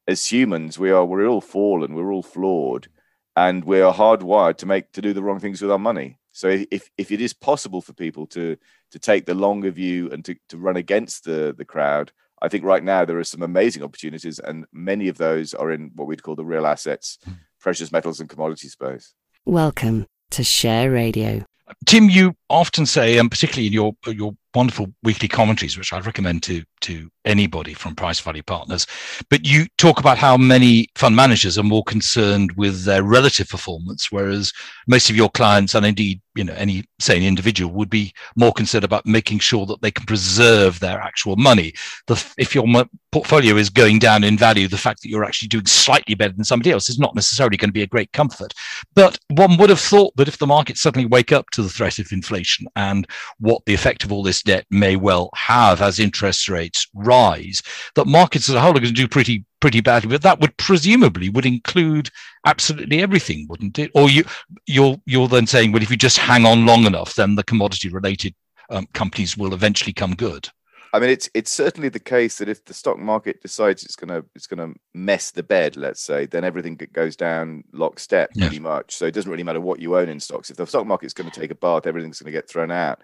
as 0.07 0.31
humans, 0.31 0.79
we 0.79 0.91
are 0.91 1.05
we're 1.05 1.27
all 1.27 1.41
fallen, 1.41 1.93
we're 1.93 2.11
all 2.11 2.23
flawed, 2.35 2.87
and 3.35 3.63
we 3.63 3.81
are 3.81 3.93
hardwired 3.93 4.57
to 4.57 4.65
make 4.65 4.91
to 4.93 5.01
do 5.01 5.13
the 5.13 5.23
wrong 5.23 5.39
things 5.39 5.61
with 5.61 5.71
our 5.71 5.85
money. 5.91 6.17
So 6.31 6.47
if 6.77 6.89
if 6.97 7.11
it 7.11 7.21
is 7.21 7.33
possible 7.49 7.81
for 7.81 7.93
people 7.93 8.25
to 8.27 8.57
to 8.91 8.99
take 8.99 9.25
the 9.25 9.41
longer 9.45 9.71
view 9.71 10.09
and 10.11 10.25
to, 10.25 10.35
to 10.49 10.57
run 10.57 10.77
against 10.77 11.23
the 11.23 11.53
the 11.57 11.69
crowd, 11.73 12.11
I 12.41 12.49
think 12.49 12.63
right 12.65 12.83
now 12.83 13.05
there 13.05 13.19
are 13.19 13.31
some 13.33 13.43
amazing 13.43 13.83
opportunities, 13.83 14.39
and 14.39 14.65
many 14.71 15.07
of 15.07 15.17
those 15.17 15.53
are 15.53 15.71
in 15.71 15.91
what 15.95 16.07
we'd 16.07 16.23
call 16.23 16.35
the 16.35 16.51
real 16.53 16.65
assets 16.65 17.17
hmm. 17.23 17.33
Precious 17.63 17.93
metals 17.93 18.19
and 18.19 18.29
commodity 18.29 18.67
space. 18.67 19.13
Welcome 19.45 20.05
to 20.31 20.43
Share 20.43 20.91
Radio. 20.91 21.45
Tim, 21.85 22.09
you 22.09 22.35
often 22.49 22.85
say, 22.85 23.17
and 23.17 23.31
particularly 23.31 23.67
in 23.67 23.73
your 23.73 23.93
your 24.05 24.35
wonderful 24.55 24.93
weekly 25.03 25.27
commentaries, 25.27 25.77
which 25.77 25.93
I'd 25.93 26.05
recommend 26.05 26.43
to 26.43 26.63
to 26.81 27.09
anybody 27.25 27.73
from 27.73 27.95
Price 27.95 28.19
Value 28.19 28.43
Partners, 28.43 28.85
but 29.29 29.45
you 29.45 29.65
talk 29.77 29.99
about 29.99 30.17
how 30.17 30.35
many 30.35 30.89
fund 30.95 31.15
managers 31.15 31.57
are 31.57 31.63
more 31.63 31.83
concerned 31.83 32.51
with 32.57 32.83
their 32.83 33.03
relative 33.03 33.47
performance, 33.47 34.11
whereas 34.11 34.51
most 34.87 35.09
of 35.09 35.15
your 35.15 35.29
clients, 35.29 35.75
and 35.75 35.85
indeed, 35.85 36.21
you 36.35 36.43
know, 36.43 36.53
any 36.55 36.83
an 37.09 37.23
individual, 37.23 37.73
would 37.73 37.89
be 37.89 38.13
more 38.35 38.51
concerned 38.51 38.83
about 38.83 39.05
making 39.05 39.39
sure 39.39 39.65
that 39.65 39.81
they 39.81 39.91
can 39.91 40.05
preserve 40.05 40.79
their 40.79 40.99
actual 40.99 41.35
money. 41.37 41.73
The, 42.07 42.33
if 42.37 42.53
your 42.53 42.65
portfolio 43.11 43.55
is 43.55 43.69
going 43.69 43.99
down 43.99 44.23
in 44.23 44.37
value, 44.37 44.67
the 44.67 44.77
fact 44.77 45.01
that 45.01 45.09
you're 45.09 45.23
actually 45.23 45.49
doing 45.49 45.65
slightly 45.65 46.15
better 46.15 46.33
than 46.33 46.43
somebody 46.43 46.71
else 46.71 46.89
is 46.89 46.99
not 46.99 47.15
necessarily 47.15 47.57
going 47.57 47.69
to 47.69 47.73
be 47.73 47.83
a 47.83 47.87
great 47.87 48.11
comfort. 48.11 48.53
But 48.95 49.19
one 49.29 49.57
would 49.57 49.69
have 49.69 49.79
thought 49.79 50.15
that 50.17 50.27
if 50.27 50.37
the 50.37 50.47
markets 50.47 50.81
suddenly 50.81 51.05
wake 51.05 51.31
up 51.31 51.49
to 51.51 51.61
the 51.61 51.69
threat 51.69 51.99
of 51.99 52.11
inflation 52.11 52.67
and 52.75 53.07
what 53.39 53.63
the 53.65 53.73
effect 53.73 54.03
of 54.03 54.11
all 54.11 54.23
this 54.23 54.42
debt 54.43 54.65
may 54.69 54.95
well 54.95 55.29
have 55.35 55.81
as 55.81 55.99
interest 55.99 56.49
rates 56.49 56.87
rise, 56.93 57.61
that 57.95 58.05
markets 58.05 58.49
as 58.49 58.55
a 58.55 58.61
whole 58.61 58.71
are 58.71 58.79
going 58.79 58.85
to 58.85 58.91
do 58.93 59.07
pretty 59.07 59.45
pretty 59.59 59.81
badly. 59.81 60.09
But 60.09 60.21
that 60.23 60.39
would 60.39 60.55
presumably 60.57 61.29
would 61.29 61.45
include 61.45 62.09
absolutely 62.45 63.01
everything, 63.01 63.47
wouldn't 63.49 63.79
it? 63.79 63.91
Or 63.95 64.09
you 64.09 64.23
you're 64.67 64.97
you're 65.05 65.27
then 65.27 65.47
saying, 65.47 65.71
well, 65.71 65.81
if 65.81 65.89
you 65.89 65.97
just 65.97 66.17
hang 66.17 66.45
on 66.45 66.65
long 66.65 66.85
enough, 66.85 67.15
then 67.15 67.35
the 67.35 67.43
commodity 67.43 67.89
related 67.89 68.35
um, 68.69 68.87
companies 68.93 69.37
will 69.37 69.53
eventually 69.53 69.93
come 69.93 70.15
good. 70.15 70.49
I 70.93 70.99
mean, 70.99 71.09
it's 71.09 71.27
it's 71.33 71.49
certainly 71.49 71.89
the 71.89 71.99
case 71.99 72.37
that 72.37 72.47
if 72.47 72.63
the 72.65 72.73
stock 72.73 72.99
market 72.99 73.41
decides 73.41 73.83
it's 73.83 73.95
gonna 73.95 74.23
it's 74.35 74.45
gonna 74.45 74.73
mess 74.93 75.31
the 75.31 75.41
bed, 75.41 75.75
let's 75.75 76.01
say, 76.01 76.27
then 76.27 76.43
everything 76.43 76.79
goes 76.93 77.15
down 77.15 77.63
lockstep 77.73 78.31
pretty 78.35 78.59
much. 78.59 78.93
So 78.95 79.05
it 79.05 79.13
doesn't 79.15 79.31
really 79.31 79.43
matter 79.43 79.59
what 79.59 79.79
you 79.79 79.97
own 79.97 80.07
in 80.07 80.19
stocks. 80.19 80.51
If 80.51 80.57
the 80.57 80.67
stock 80.67 80.85
market's 80.85 81.15
going 81.15 81.31
to 81.31 81.39
take 81.39 81.49
a 81.49 81.55
bath, 81.55 81.87
everything's 81.87 82.19
going 82.19 82.31
to 82.31 82.37
get 82.37 82.47
thrown 82.47 82.69
out. 82.69 83.01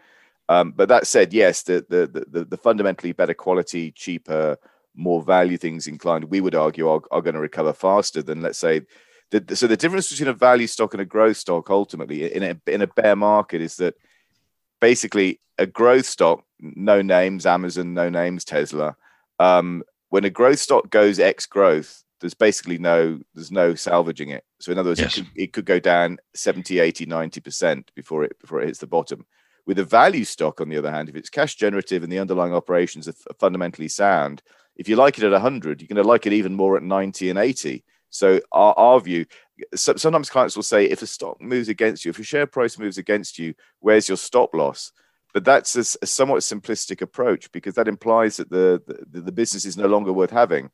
Um, 0.50 0.72
but 0.76 0.90
that 0.90 1.06
said, 1.08 1.32
yes, 1.32 1.62
the, 1.64 1.86
the, 1.88 2.26
the 2.28 2.44
the 2.44 2.58
fundamentally 2.58 3.12
better 3.14 3.36
quality, 3.36 3.92
cheaper, 3.92 4.58
more 4.96 5.22
value 5.22 5.58
things 5.58 5.86
inclined, 5.88 6.26
we 6.26 6.42
would 6.42 6.56
argue 6.56 6.90
are, 6.90 7.02
are 7.12 7.22
going 7.22 7.36
to 7.36 7.40
recover 7.40 7.72
faster 7.72 8.22
than 8.24 8.42
let's 8.42 8.58
say. 8.60 8.82
The, 9.32 9.56
so 9.56 9.68
the 9.68 9.78
difference 9.78 10.10
between 10.10 10.30
a 10.30 10.34
value 10.34 10.66
stock 10.66 10.96
and 10.96 11.02
a 11.02 11.06
growth 11.06 11.38
stock, 11.38 11.70
ultimately, 11.70 12.34
in 12.34 12.42
a 12.44 12.60
in 12.66 12.82
a 12.82 12.88
bear 12.88 13.16
market, 13.16 13.62
is 13.62 13.76
that 13.78 13.94
basically 14.82 15.40
a 15.60 15.68
growth 15.68 16.08
stock, 16.08 16.44
no 16.60 17.02
names, 17.04 17.46
Amazon, 17.46 17.94
no 17.94 18.10
names, 18.10 18.44
Tesla. 18.44 18.96
Um, 19.38 19.84
when 20.10 20.26
a 20.26 20.32
growth 20.32 20.58
stock 20.60 20.90
goes 20.90 21.20
ex-growth, 21.20 22.04
there's 22.22 22.34
basically 22.34 22.80
no 22.80 23.20
there's 23.36 23.52
no 23.52 23.76
salvaging 23.76 24.30
it. 24.30 24.44
So 24.60 24.72
in 24.72 24.80
other 24.80 24.90
words, 24.90 25.00
Yes. 25.00 25.16
it, 25.18 25.22
could, 25.22 25.32
it 25.36 25.54
could 25.54 25.66
go 25.66 25.80
down 25.80 26.18
70, 26.34 26.80
80, 26.80 27.06
90% 27.06 27.84
before 27.96 28.24
it 28.24 28.40
before 28.40 28.62
it 28.62 28.66
hits 28.68 28.80
the 28.80 28.88
bottom. 28.88 29.28
With 29.70 29.78
a 29.78 29.86
value 29.86 30.26
stock, 30.26 30.62
on 30.62 30.70
the 30.70 30.78
other 30.78 30.90
hand, 30.90 31.10
if 31.10 31.16
it's 31.16 31.30
cash 31.30 31.54
generative 31.54 32.02
and 32.02 32.12
the 32.12 32.18
underlying 32.18 32.56
operations 32.56 33.08
are, 33.08 33.14
fundamentally 33.38 33.88
sound, 33.88 34.42
if 34.76 34.90
you 34.90 34.96
like 34.96 35.20
it 35.20 35.24
at 35.24 35.32
100, 35.32 35.80
you're 35.80 35.88
going 35.88 36.04
to 36.04 36.10
like 36.10 36.26
it 36.26 36.34
even 36.34 36.56
more 36.56 36.76
at 36.76 36.82
90 36.82 37.30
and 37.30 37.38
80. 37.38 37.84
So 38.10 38.42
our, 38.52 38.74
our 38.80 39.00
view, 39.00 39.28
so, 39.76 39.96
sometimes 39.96 40.32
clients 40.32 40.56
will 40.56 40.64
say, 40.64 40.86
if 40.86 41.04
a 41.04 41.06
stock 41.06 41.40
moves 41.40 41.70
against 41.70 42.04
you, 42.04 42.10
if 42.10 42.18
your 42.18 42.26
share 42.26 42.48
price 42.48 42.80
moves 42.80 42.98
against 42.98 43.38
you, 43.38 43.54
where's 43.80 44.08
your 44.08 44.18
stop 44.18 44.56
loss? 44.56 44.92
But 45.36 45.46
that's 45.46 45.76
a 45.76 45.84
somewhat 45.84 46.40
simplistic 46.40 47.04
approach 47.04 47.52
because 47.52 47.76
that 47.76 47.88
implies 47.88 48.38
that 48.38 48.50
the, 48.50 48.82
the 49.12 49.22
the 49.22 49.32
business 49.32 49.66
is 49.66 49.78
no 49.78 49.86
longer 49.86 50.12
worth 50.12 50.32
having. 50.32 50.72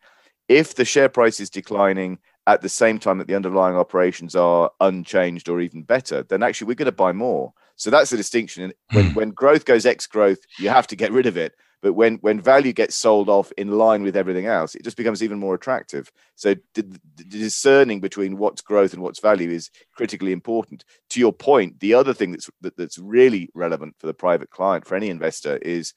If 0.47 0.73
the 0.73 0.85
share 0.85 1.09
price 1.09 1.41
is 1.41 1.49
declining 1.49 2.19
at 2.47 2.61
the 2.61 2.69
same 2.69 2.99
time 2.99 3.17
that 3.17 3.27
the 3.27 3.35
underlying 3.35 3.75
operations 3.75 4.35
are 4.35 4.71
unchanged 4.79 5.49
or 5.49 5.61
even 5.61 5.83
better, 5.83 6.23
then 6.23 6.43
actually 6.43 6.67
we're 6.67 6.75
going 6.75 6.85
to 6.85 6.91
buy 6.91 7.11
more. 7.11 7.53
So 7.75 7.89
that's 7.89 8.11
the 8.11 8.17
distinction. 8.17 8.63
And 8.63 8.73
when, 8.91 9.05
Hmm. 9.05 9.13
when 9.13 9.29
growth 9.31 9.65
goes 9.65 9.85
ex-growth, 9.85 10.39
you 10.57 10.69
have 10.69 10.87
to 10.87 10.95
get 10.95 11.11
rid 11.11 11.25
of 11.25 11.37
it. 11.37 11.55
But 11.81 11.93
when 11.93 12.15
when 12.21 12.41
value 12.41 12.73
gets 12.73 12.95
sold 12.95 13.29
off 13.29 13.51
in 13.57 13.69
line 13.71 14.01
with 14.01 14.15
everything 14.15 14.47
else, 14.47 14.73
it 14.73 14.83
just 14.83 14.97
becomes 14.97 15.21
even 15.21 15.37
more 15.37 15.53
attractive. 15.53 16.11
So 16.35 16.55
d- 16.73 16.81
d- 16.81 17.23
discerning 17.27 17.99
between 17.99 18.37
what's 18.37 18.61
growth 18.61 18.93
and 18.93 19.03
what's 19.03 19.19
value 19.19 19.51
is 19.51 19.69
critically 19.95 20.31
important. 20.31 20.83
To 21.11 21.19
your 21.19 21.33
point, 21.33 21.79
the 21.81 21.93
other 21.93 22.13
thing 22.13 22.31
that's 22.31 22.49
that, 22.61 22.75
that's 22.77 22.97
really 22.97 23.49
relevant 23.53 23.95
for 23.99 24.07
the 24.07 24.15
private 24.15 24.49
client, 24.49 24.87
for 24.87 24.95
any 24.95 25.09
investor, 25.09 25.57
is 25.57 25.93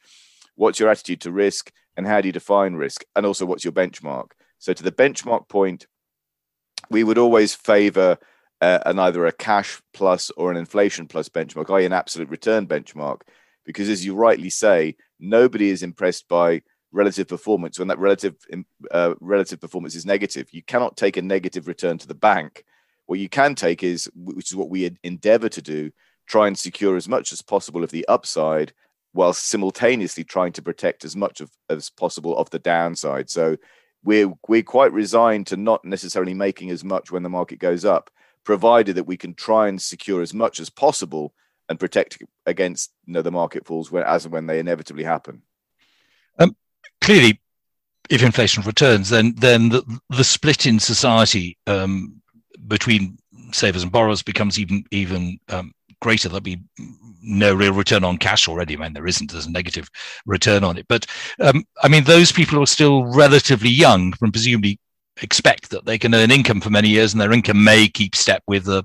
what's 0.57 0.79
your 0.79 0.91
attitude 0.91 1.23
to 1.23 1.33
risk 1.33 1.73
and 1.97 2.07
how 2.07 2.21
do 2.21 2.29
you 2.29 2.33
define 2.33 2.75
risk, 2.75 3.05
and 3.17 3.25
also 3.25 3.47
what's 3.47 3.65
your 3.65 3.73
benchmark. 3.73 4.33
So 4.59 4.73
to 4.75 4.83
the 4.83 4.93
benchmark 4.93 5.49
point, 5.49 5.87
we 6.91 7.05
would 7.05 7.19
always 7.19 7.55
favor 7.55 8.19
uh, 8.61 8.79
an 8.87 8.99
either 8.99 9.27
a 9.27 9.33
cash 9.33 9.81
plus 9.93 10.31
or 10.31 10.51
an 10.51 10.57
inflation 10.57 11.07
plus 11.07 11.29
benchmark, 11.29 11.71
i.e., 11.75 11.85
an 11.85 11.93
absolute 11.93 12.29
return 12.29 12.67
benchmark, 12.67 13.21
because 13.65 13.89
as 13.89 14.05
you 14.05 14.15
rightly 14.15 14.51
say, 14.51 14.97
nobody 15.21 15.71
is 15.71 15.83
impressed 15.83 16.29
by 16.29 16.63
relative 16.91 17.29
performance 17.29 17.79
when 17.79 17.89
that 17.89 17.99
relative 17.99 18.35
uh, 18.91 19.15
relative 19.21 19.61
performance 19.61 19.95
is 19.95 20.07
negative. 20.07 20.49
You 20.53 20.63
cannot 20.63 20.97
take 20.97 21.17
a 21.17 21.23
negative 21.23 21.69
return 21.69 21.99
to 21.99 22.09
the 22.09 22.15
bank. 22.15 22.65
What 23.07 23.19
you 23.19 23.29
can 23.29 23.55
take 23.55 23.83
is, 23.83 24.11
which 24.15 24.51
is 24.51 24.57
what 24.57 24.71
we 24.71 24.97
endeavor 25.03 25.49
to 25.51 25.63
do, 25.63 25.91
try 26.27 26.47
and 26.47 26.59
secure 26.59 26.97
as 26.97 27.09
much 27.09 27.33
as 27.33 27.43
possible 27.43 27.85
of 27.85 27.91
the 27.91 28.07
upside 28.09 28.73
while 29.13 29.33
simultaneously 29.33 30.25
trying 30.25 30.53
to 30.53 30.63
protect 30.63 31.05
as 31.05 31.17
much 31.17 31.41
of 31.41 31.51
as 31.71 31.91
possible 31.91 32.37
of 32.37 32.51
the 32.51 32.59
downside. 32.59 33.31
So 33.31 33.57
we're 34.05 34.33
we're 34.47 34.63
quite 34.63 34.93
resigned 34.93 35.47
to 35.49 35.57
not 35.57 35.85
necessarily 35.85 36.35
making 36.35 36.71
as 36.71 36.85
much 36.85 37.11
when 37.11 37.23
the 37.23 37.29
market 37.29 37.59
goes 37.59 37.85
up, 37.85 38.11
provided 38.45 38.97
that 38.97 39.05
we 39.05 39.17
can 39.17 39.35
try 39.35 39.69
and 39.69 39.81
secure 39.81 40.23
as 40.23 40.33
much 40.33 40.61
as 40.61 40.71
possible 40.71 41.35
and 41.69 41.79
protect 41.79 42.23
against 42.47 42.93
you 43.07 43.13
know 43.13 43.23
the 43.23 43.31
market 43.31 43.67
falls 43.67 43.91
when 43.91 44.03
as 44.05 44.25
and 44.25 44.33
when 44.33 44.47
they 44.47 44.59
inevitably 44.59 45.05
happen. 45.05 45.43
Um, 46.39 46.57
clearly, 47.01 47.41
if 48.09 48.23
inflation 48.23 48.63
returns, 48.65 49.11
then 49.11 49.35
then 49.37 49.69
the, 49.71 50.01
the 50.11 50.25
split 50.25 50.67
in 50.67 50.79
society 50.79 51.59
um, 51.67 52.21
between 52.67 53.19
savers 53.53 53.83
and 53.83 53.93
borrowers 53.93 54.23
becomes 54.23 54.59
even 54.59 54.85
even 54.91 55.39
um, 55.49 55.73
greater. 56.01 56.29
There'll 56.29 56.41
be 56.41 56.61
no 57.21 57.55
real 57.55 57.73
return 57.73 58.05
on 58.05 58.19
cash 58.19 58.49
already. 58.49 58.77
I 58.77 58.81
mean, 58.81 58.93
there 58.93 59.07
isn't. 59.07 59.31
There's 59.31 59.47
a 59.47 59.51
negative 59.51 59.91
return 60.27 60.65
on 60.65 60.79
it. 60.79 60.87
But 60.89 61.07
um, 61.41 61.65
I 61.83 61.89
mean, 61.89 62.05
those 62.05 62.33
people 62.33 62.63
are 62.63 62.67
still 62.67 63.05
relatively 63.05 63.71
young 63.71 64.15
and 64.21 64.33
presumably 64.33 64.79
expect 65.23 65.71
that 65.71 65.85
they 65.85 65.99
can 65.99 66.15
earn 66.15 66.31
income 66.31 66.61
for 66.61 66.71
many 66.71 66.89
years 66.89 67.13
and 67.13 67.21
their 67.21 67.33
income 67.33 67.63
may 67.63 67.89
keep 67.89 68.15
step 68.15 68.43
with 68.47 68.65
the, 68.65 68.85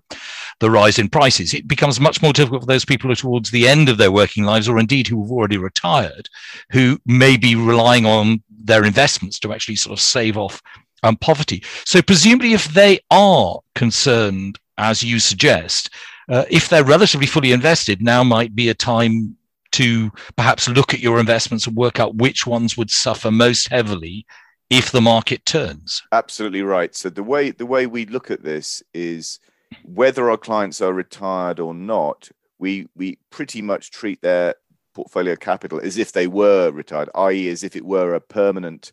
the 0.59 0.69
rise 0.69 0.99
in 0.99 1.09
prices. 1.09 1.53
It 1.53 1.67
becomes 1.67 1.99
much 1.99 2.21
more 2.21 2.33
difficult 2.33 2.63
for 2.63 2.67
those 2.67 2.85
people 2.85 3.07
who 3.07 3.13
are 3.13 3.17
towards 3.17 3.51
the 3.51 3.67
end 3.67 3.89
of 3.89 3.97
their 3.97 4.11
working 4.11 4.43
lives 4.43 4.67
or 4.67 4.79
indeed 4.79 5.07
who 5.07 5.21
have 5.21 5.31
already 5.31 5.57
retired, 5.57 6.27
who 6.71 6.99
may 7.05 7.37
be 7.37 7.55
relying 7.55 8.05
on 8.05 8.41
their 8.49 8.83
investments 8.83 9.39
to 9.39 9.53
actually 9.53 9.75
sort 9.75 9.97
of 9.97 10.01
save 10.01 10.37
off 10.37 10.61
um, 11.03 11.17
poverty. 11.17 11.63
So 11.85 12.01
presumably 12.01 12.53
if 12.53 12.65
they 12.73 12.99
are 13.11 13.59
concerned, 13.75 14.57
as 14.77 15.03
you 15.03 15.19
suggest, 15.19 15.89
uh, 16.29 16.45
if 16.49 16.69
they're 16.69 16.83
relatively 16.83 17.27
fully 17.27 17.51
invested, 17.51 18.01
now 18.01 18.23
might 18.23 18.55
be 18.55 18.69
a 18.69 18.73
time 18.73 19.35
to 19.73 20.11
perhaps 20.35 20.69
look 20.69 20.93
at 20.93 20.99
your 20.99 21.19
investments 21.19 21.65
and 21.65 21.75
work 21.75 21.99
out 21.99 22.15
which 22.15 22.45
ones 22.45 22.77
would 22.77 22.91
suffer 22.91 23.31
most 23.31 23.69
heavily 23.69 24.25
if 24.69 24.91
the 24.91 25.01
market 25.01 25.45
turns. 25.45 26.01
Absolutely 26.11 26.61
right. 26.61 26.95
So 26.95 27.09
the 27.09 27.23
way 27.23 27.51
the 27.51 27.65
way 27.65 27.87
we 27.87 28.05
look 28.05 28.31
at 28.31 28.43
this 28.43 28.83
is 28.93 29.39
whether 29.83 30.29
our 30.29 30.37
clients 30.37 30.81
are 30.81 30.93
retired 30.93 31.59
or 31.59 31.73
not, 31.73 32.29
we 32.59 32.87
we 32.95 33.17
pretty 33.29 33.61
much 33.61 33.91
treat 33.91 34.21
their 34.21 34.55
portfolio 34.93 35.35
capital 35.35 35.79
as 35.81 35.97
if 35.97 36.11
they 36.11 36.27
were 36.27 36.71
retired, 36.71 37.09
i.e., 37.15 37.49
as 37.49 37.63
if 37.63 37.75
it 37.75 37.85
were 37.85 38.13
a 38.13 38.21
permanent 38.21 38.91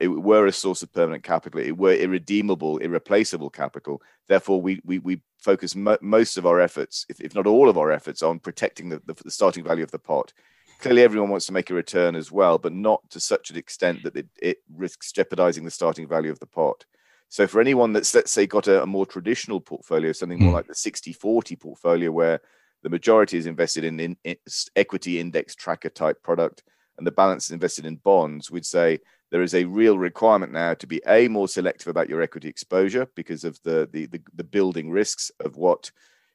it 0.00 0.08
were 0.08 0.46
a 0.46 0.52
source 0.52 0.82
of 0.82 0.92
permanent 0.92 1.22
capital, 1.22 1.60
it 1.60 1.76
were 1.76 1.94
irredeemable, 1.94 2.78
irreplaceable 2.78 3.50
capital. 3.50 4.00
Therefore, 4.28 4.60
we 4.60 4.80
we, 4.84 4.98
we 4.98 5.20
focus 5.38 5.74
mo- 5.76 5.98
most 6.00 6.36
of 6.38 6.46
our 6.46 6.60
efforts, 6.60 7.04
if, 7.08 7.20
if 7.20 7.34
not 7.34 7.46
all 7.46 7.68
of 7.68 7.76
our 7.76 7.92
efforts, 7.92 8.22
on 8.22 8.38
protecting 8.38 8.88
the, 8.88 9.02
the, 9.06 9.14
the 9.24 9.30
starting 9.30 9.64
value 9.64 9.84
of 9.84 9.90
the 9.90 9.98
pot. 9.98 10.32
Clearly, 10.80 11.02
everyone 11.02 11.30
wants 11.30 11.46
to 11.46 11.52
make 11.52 11.70
a 11.70 11.74
return 11.74 12.16
as 12.16 12.32
well, 12.32 12.58
but 12.58 12.72
not 12.72 13.08
to 13.10 13.20
such 13.20 13.50
an 13.50 13.56
extent 13.56 14.02
that 14.02 14.16
it, 14.16 14.26
it 14.40 14.58
risks 14.74 15.12
jeopardizing 15.12 15.64
the 15.64 15.70
starting 15.70 16.08
value 16.08 16.30
of 16.30 16.40
the 16.40 16.46
pot. 16.46 16.84
So, 17.28 17.46
for 17.46 17.60
anyone 17.60 17.92
that's, 17.92 18.14
let's 18.14 18.32
say, 18.32 18.46
got 18.46 18.66
a, 18.68 18.82
a 18.82 18.86
more 18.86 19.06
traditional 19.06 19.60
portfolio, 19.60 20.12
something 20.12 20.38
more 20.38 20.52
Mm. 20.52 20.54
like 20.54 20.66
the 20.66 20.74
60 20.74 21.12
40 21.12 21.56
portfolio, 21.56 22.10
where 22.10 22.40
the 22.82 22.90
majority 22.90 23.38
is 23.38 23.46
invested 23.46 23.84
in, 23.84 23.98
in, 24.00 24.16
in 24.24 24.36
equity 24.76 25.20
index 25.20 25.54
tracker 25.54 25.88
type 25.90 26.22
product 26.22 26.62
and 26.96 27.06
the 27.06 27.12
balance 27.12 27.50
invested 27.50 27.86
in 27.86 27.96
bonds, 27.96 28.50
we'd 28.50 28.66
say 28.66 28.98
there 29.30 29.42
is 29.42 29.54
a 29.54 29.64
real 29.64 29.98
requirement 29.98 30.52
now 30.52 30.74
to 30.74 30.86
be 30.86 31.00
a 31.06 31.28
more 31.28 31.48
selective 31.48 31.88
about 31.88 32.08
your 32.08 32.22
equity 32.22 32.48
exposure 32.48 33.08
because 33.14 33.44
of 33.44 33.60
the 33.62 33.88
the, 33.92 34.06
the, 34.06 34.20
the 34.34 34.44
building 34.44 34.90
risks 34.90 35.30
of 35.40 35.56
what, 35.56 35.90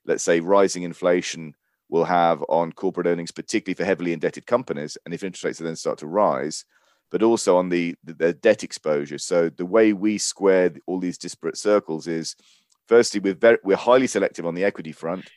let's 0.05 0.23
say, 0.23 0.39
rising 0.39 0.83
inflation 0.83 1.55
will 1.89 2.05
have 2.05 2.43
on 2.49 2.71
corporate 2.71 3.07
earnings, 3.07 3.31
particularly 3.31 3.73
for 3.75 3.85
heavily 3.85 4.13
indebted 4.13 4.45
companies, 4.45 4.97
and 5.05 5.13
if 5.13 5.23
interest 5.23 5.43
rates 5.43 5.59
then 5.59 5.75
start 5.75 5.97
to 5.99 6.07
rise, 6.07 6.65
but 7.09 7.23
also 7.23 7.57
on 7.57 7.69
the, 7.69 7.95
the, 8.03 8.13
the 8.13 8.33
debt 8.33 8.63
exposure. 8.63 9.17
So 9.17 9.49
the 9.49 9.65
way 9.65 9.93
we 9.93 10.17
square 10.17 10.71
all 10.85 10.99
these 10.99 11.17
disparate 11.17 11.57
circles 11.57 12.05
is, 12.05 12.35
firstly, 12.87 13.19
we're 13.19 13.33
very, 13.33 13.57
we're 13.63 13.77
highly 13.77 14.07
selective 14.07 14.45
on 14.45 14.55
the 14.55 14.63
equity 14.63 14.91
front. 14.91 15.29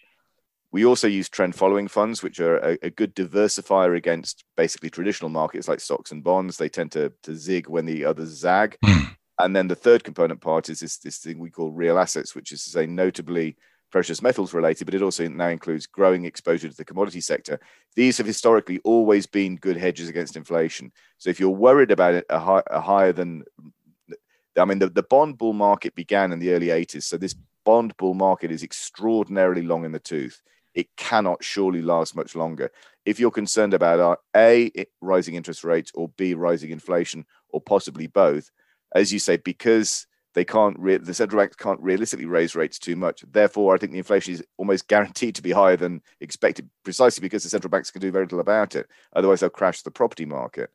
We 0.72 0.86
also 0.86 1.06
use 1.06 1.28
trend 1.28 1.54
following 1.54 1.86
funds, 1.86 2.22
which 2.22 2.40
are 2.40 2.56
a, 2.56 2.78
a, 2.82 2.90
good 2.90 3.14
diversifier 3.14 3.94
against 3.94 4.42
basically 4.56 4.88
traditional 4.88 5.28
markets 5.28 5.68
like 5.68 5.80
stocks 5.80 6.12
and 6.12 6.24
bonds. 6.24 6.56
They 6.56 6.70
tend 6.70 6.92
to, 6.92 7.12
to 7.24 7.36
zig 7.36 7.68
when 7.68 7.84
the 7.84 8.06
others 8.06 8.30
zag. 8.30 8.78
Mm. 8.84 9.16
And 9.38 9.56
then 9.56 9.68
the 9.68 9.74
third 9.74 10.04
component 10.04 10.40
part 10.40 10.68
is 10.68 10.80
this, 10.80 10.98
this 10.98 11.18
thing 11.18 11.38
we 11.38 11.50
call 11.50 11.70
real 11.70 11.98
assets, 11.98 12.34
which 12.34 12.52
is 12.52 12.64
to 12.64 12.70
say 12.70 12.86
notably 12.86 13.56
precious 13.90 14.22
metals 14.22 14.54
related, 14.54 14.86
but 14.86 14.94
it 14.94 15.02
also 15.02 15.28
now 15.28 15.48
includes 15.48 15.86
growing 15.86 16.24
exposure 16.24 16.68
to 16.68 16.76
the 16.76 16.84
commodity 16.84 17.20
sector. 17.20 17.60
These 17.94 18.18
have 18.18 18.26
historically 18.26 18.80
always 18.84 19.26
been 19.26 19.56
good 19.56 19.76
hedges 19.76 20.08
against 20.08 20.36
inflation. 20.36 20.92
So 21.18 21.28
if 21.28 21.38
you're 21.38 21.50
worried 21.50 21.90
about 21.90 22.14
it, 22.14 22.24
a, 22.30 22.38
high, 22.38 22.62
a 22.70 22.80
higher 22.80 23.12
than, 23.12 23.44
I 24.56 24.64
mean, 24.64 24.78
the, 24.78 24.88
the 24.88 25.02
bond 25.02 25.38
bull 25.38 25.52
market 25.52 25.94
began 25.94 26.32
in 26.32 26.38
the 26.38 26.52
early 26.52 26.68
80s. 26.68 27.02
So 27.02 27.18
this 27.18 27.34
bond 27.64 27.96
bull 27.98 28.14
market 28.14 28.50
is 28.50 28.62
extraordinarily 28.62 29.62
long 29.62 29.84
in 29.84 29.92
the 29.92 29.98
tooth. 30.00 30.40
It 30.74 30.88
cannot 30.96 31.44
surely 31.44 31.82
last 31.82 32.16
much 32.16 32.34
longer. 32.34 32.70
If 33.04 33.20
you're 33.20 33.30
concerned 33.30 33.74
about 33.74 34.00
uh, 34.00 34.16
A, 34.36 34.70
rising 35.00 35.34
interest 35.34 35.64
rates, 35.64 35.90
or 35.94 36.08
B, 36.08 36.34
rising 36.34 36.70
inflation, 36.70 37.26
or 37.50 37.60
possibly 37.60 38.06
both, 38.06 38.50
as 38.94 39.12
you 39.12 39.18
say, 39.18 39.36
because 39.36 40.06
they 40.34 40.44
can't 40.44 40.78
re- 40.78 40.96
the 40.96 41.14
central 41.14 41.40
banks 41.40 41.56
can't 41.56 41.80
realistically 41.80 42.26
raise 42.26 42.54
rates 42.54 42.78
too 42.78 42.96
much. 42.96 43.24
Therefore, 43.30 43.74
I 43.74 43.78
think 43.78 43.92
the 43.92 43.98
inflation 43.98 44.34
is 44.34 44.44
almost 44.56 44.88
guaranteed 44.88 45.34
to 45.36 45.42
be 45.42 45.52
higher 45.52 45.76
than 45.76 46.02
expected, 46.20 46.70
precisely 46.84 47.20
because 47.20 47.42
the 47.42 47.50
central 47.50 47.70
banks 47.70 47.90
can 47.90 48.00
do 48.00 48.10
very 48.10 48.24
little 48.24 48.40
about 48.40 48.74
it. 48.74 48.88
Otherwise, 49.14 49.40
they'll 49.40 49.50
crash 49.50 49.82
the 49.82 49.90
property 49.90 50.24
market. 50.24 50.70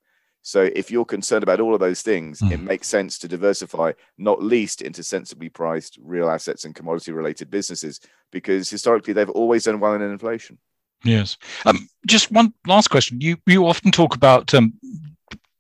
So, 0.48 0.70
if 0.74 0.90
you're 0.90 1.04
concerned 1.04 1.44
about 1.44 1.60
all 1.60 1.74
of 1.74 1.82
those 1.82 2.02
things, 2.02 2.40
mm. 2.40 2.54
it 2.54 2.62
makes 2.62 2.88
sense 2.88 3.18
to 3.18 3.28
diversify, 3.28 3.92
not 4.18 4.42
least 4.42 4.82
into 4.82 5.04
sensibly 5.04 5.50
priced 5.50 6.00
real 6.02 6.30
assets 6.30 6.64
and 6.64 6.74
commodity 6.74 7.12
related 7.12 7.52
businesses, 7.52 8.00
because 8.32 8.70
historically 8.70 9.12
they've 9.12 9.30
always 9.30 9.66
done 9.66 9.82
well 9.82 9.94
in 9.94 10.02
inflation. 10.02 10.58
Yes. 11.04 11.36
Um, 11.66 11.90
just 12.06 12.32
one 12.32 12.54
last 12.66 12.88
question. 12.88 13.20
You 13.20 13.36
you 13.46 13.68
often 13.68 13.92
talk 13.92 14.16
about 14.16 14.54
um, 14.54 14.72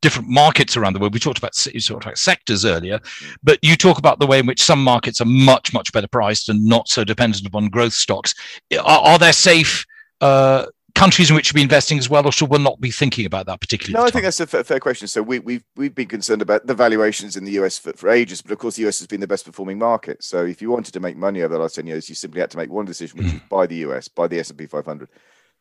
different 0.01 0.29
markets 0.29 0.77
around 0.77 0.93
the 0.93 0.99
world. 0.99 1.13
We 1.13 1.19
talked 1.19 1.37
about 1.37 1.65
you 1.65 1.81
talked 1.81 2.05
about 2.05 2.17
sectors 2.17 2.63
earlier, 2.63 3.01
but 3.43 3.59
you 3.61 3.75
talk 3.75 3.97
about 3.97 4.19
the 4.19 4.27
way 4.27 4.39
in 4.39 4.45
which 4.45 4.63
some 4.63 4.81
markets 4.81 5.19
are 5.19 5.25
much 5.25 5.73
much 5.73 5.91
better 5.91 6.07
priced 6.07 6.47
and 6.47 6.63
not 6.63 6.87
so 6.87 7.03
dependent 7.03 7.45
upon 7.45 7.67
growth 7.67 7.91
stocks. 7.91 8.33
Are, 8.71 8.99
are 8.99 9.19
there 9.19 9.33
safe 9.33 9.85
uh, 10.21 10.67
countries 10.97 11.29
in 11.29 11.35
which 11.35 11.53
we're 11.53 11.63
investing 11.63 11.97
as 11.97 12.09
well, 12.09 12.25
or 12.25 12.31
should 12.31 12.49
we 12.49 12.57
not 12.57 12.81
be 12.81 12.91
thinking 12.91 13.25
about 13.25 13.45
that 13.45 13.59
particularly? 13.59 14.01
No, 14.01 14.07
I 14.07 14.11
think 14.11 14.23
that's 14.23 14.39
a 14.39 14.47
fair, 14.47 14.63
fair 14.63 14.79
question. 14.79 15.07
So 15.07 15.21
we, 15.21 15.39
we've 15.39 15.63
we've 15.75 15.93
been 15.93 16.07
concerned 16.07 16.41
about 16.41 16.65
the 16.67 16.73
valuations 16.73 17.37
in 17.37 17.45
the 17.45 17.51
US 17.53 17.77
for, 17.77 17.93
for, 17.93 18.09
ages, 18.09 18.41
but 18.41 18.51
of 18.51 18.59
course 18.59 18.75
the 18.75 18.87
US 18.87 18.99
has 18.99 19.07
been 19.07 19.21
the 19.21 19.27
best 19.27 19.45
performing 19.45 19.77
market. 19.77 20.23
So 20.23 20.45
if 20.45 20.61
you 20.61 20.71
wanted 20.71 20.93
to 20.93 20.99
make 20.99 21.17
money 21.17 21.41
over 21.41 21.53
the 21.53 21.59
last 21.59 21.75
ten 21.75 21.87
years, 21.87 22.09
you 22.09 22.15
simply 22.15 22.41
had 22.41 22.51
to 22.51 22.57
make 22.57 22.69
one 22.69 22.85
decision, 22.85 23.19
which 23.19 23.27
mm. 23.27 23.35
is 23.35 23.41
buy 23.49 23.67
the 23.67 23.77
US, 23.87 24.07
buy 24.07 24.27
the 24.27 24.39
S 24.39 24.49
and 24.49 24.59
P 24.59 24.65
500. 24.65 25.09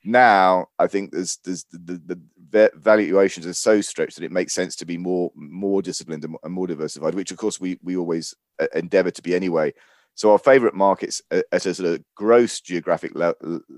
Now 0.04 0.68
I 0.78 0.86
think 0.86 1.12
there's 1.12 1.38
there's 1.44 1.64
the, 1.70 2.00
the, 2.06 2.20
the 2.50 2.70
valuations 2.74 3.46
are 3.46 3.52
so 3.52 3.80
stretched 3.80 4.16
that 4.16 4.24
it 4.24 4.32
makes 4.32 4.54
sense 4.54 4.76
to 4.76 4.86
be 4.86 4.96
more 4.96 5.30
more 5.34 5.82
disciplined 5.82 6.24
and 6.24 6.52
more 6.52 6.66
diversified, 6.66 7.14
which 7.14 7.30
of 7.30 7.36
course 7.36 7.60
we 7.60 7.78
we 7.82 7.96
always 7.96 8.34
uh, 8.58 8.66
endeavour 8.74 9.10
to 9.10 9.22
be 9.22 9.34
anyway. 9.34 9.72
So 10.16 10.32
our 10.32 10.38
favorite 10.38 10.74
markets 10.74 11.20
at 11.30 11.44
a 11.52 11.74
sort 11.74 11.90
of 11.90 12.02
gross 12.14 12.60
geographic 12.60 13.14
le- 13.14 13.34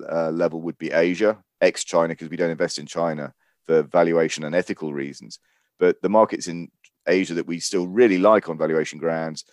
uh, 0.08 0.30
level 0.30 0.62
would 0.62 0.78
be 0.78 0.92
Asia, 0.92 1.36
ex 1.60 1.82
China, 1.82 2.08
because 2.08 2.28
we 2.28 2.36
don't 2.36 2.50
invest 2.50 2.78
in 2.78 2.86
China 2.86 3.34
for 3.66 3.82
valuation 3.82 4.44
and 4.44 4.54
ethical 4.54 4.94
reasons. 4.94 5.40
But 5.80 6.00
the 6.00 6.08
markets 6.08 6.46
in 6.46 6.70
Asia 7.08 7.34
that 7.34 7.48
we 7.48 7.58
still 7.58 7.88
really 7.88 8.18
like 8.18 8.48
on 8.48 8.56
valuation 8.56 9.00
grounds, 9.00 9.44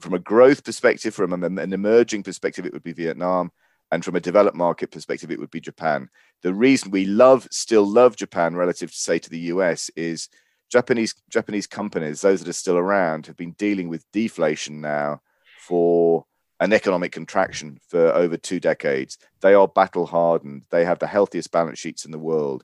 from 0.00 0.14
a 0.14 0.18
growth 0.18 0.64
perspective, 0.64 1.14
from 1.14 1.32
an 1.32 1.72
emerging 1.72 2.24
perspective, 2.24 2.66
it 2.66 2.72
would 2.72 2.82
be 2.82 2.92
Vietnam. 2.92 3.52
And 3.92 4.04
from 4.04 4.16
a 4.16 4.20
developed 4.20 4.56
market 4.56 4.90
perspective, 4.90 5.30
it 5.30 5.38
would 5.38 5.50
be 5.50 5.60
Japan. 5.60 6.08
The 6.42 6.54
reason 6.54 6.90
we 6.90 7.04
love, 7.04 7.46
still 7.52 7.86
love 7.86 8.16
Japan 8.16 8.56
relative 8.56 8.90
to 8.90 8.96
say 8.96 9.18
to 9.20 9.30
the 9.30 9.38
US 9.52 9.90
is 9.94 10.28
Japanese 10.72 11.14
Japanese 11.30 11.68
companies, 11.68 12.20
those 12.20 12.40
that 12.40 12.48
are 12.48 12.54
still 12.54 12.78
around, 12.78 13.26
have 13.26 13.36
been 13.36 13.52
dealing 13.52 13.88
with 13.88 14.10
deflation 14.12 14.80
now 14.80 15.20
for 15.60 16.24
an 16.62 16.72
economic 16.72 17.10
contraction 17.10 17.76
for 17.88 18.14
over 18.14 18.36
two 18.36 18.60
decades. 18.60 19.18
They 19.40 19.52
are 19.52 19.66
battle 19.66 20.06
hardened. 20.06 20.64
They 20.70 20.84
have 20.84 21.00
the 21.00 21.08
healthiest 21.08 21.50
balance 21.50 21.80
sheets 21.80 22.04
in 22.04 22.12
the 22.12 22.20
world. 22.20 22.62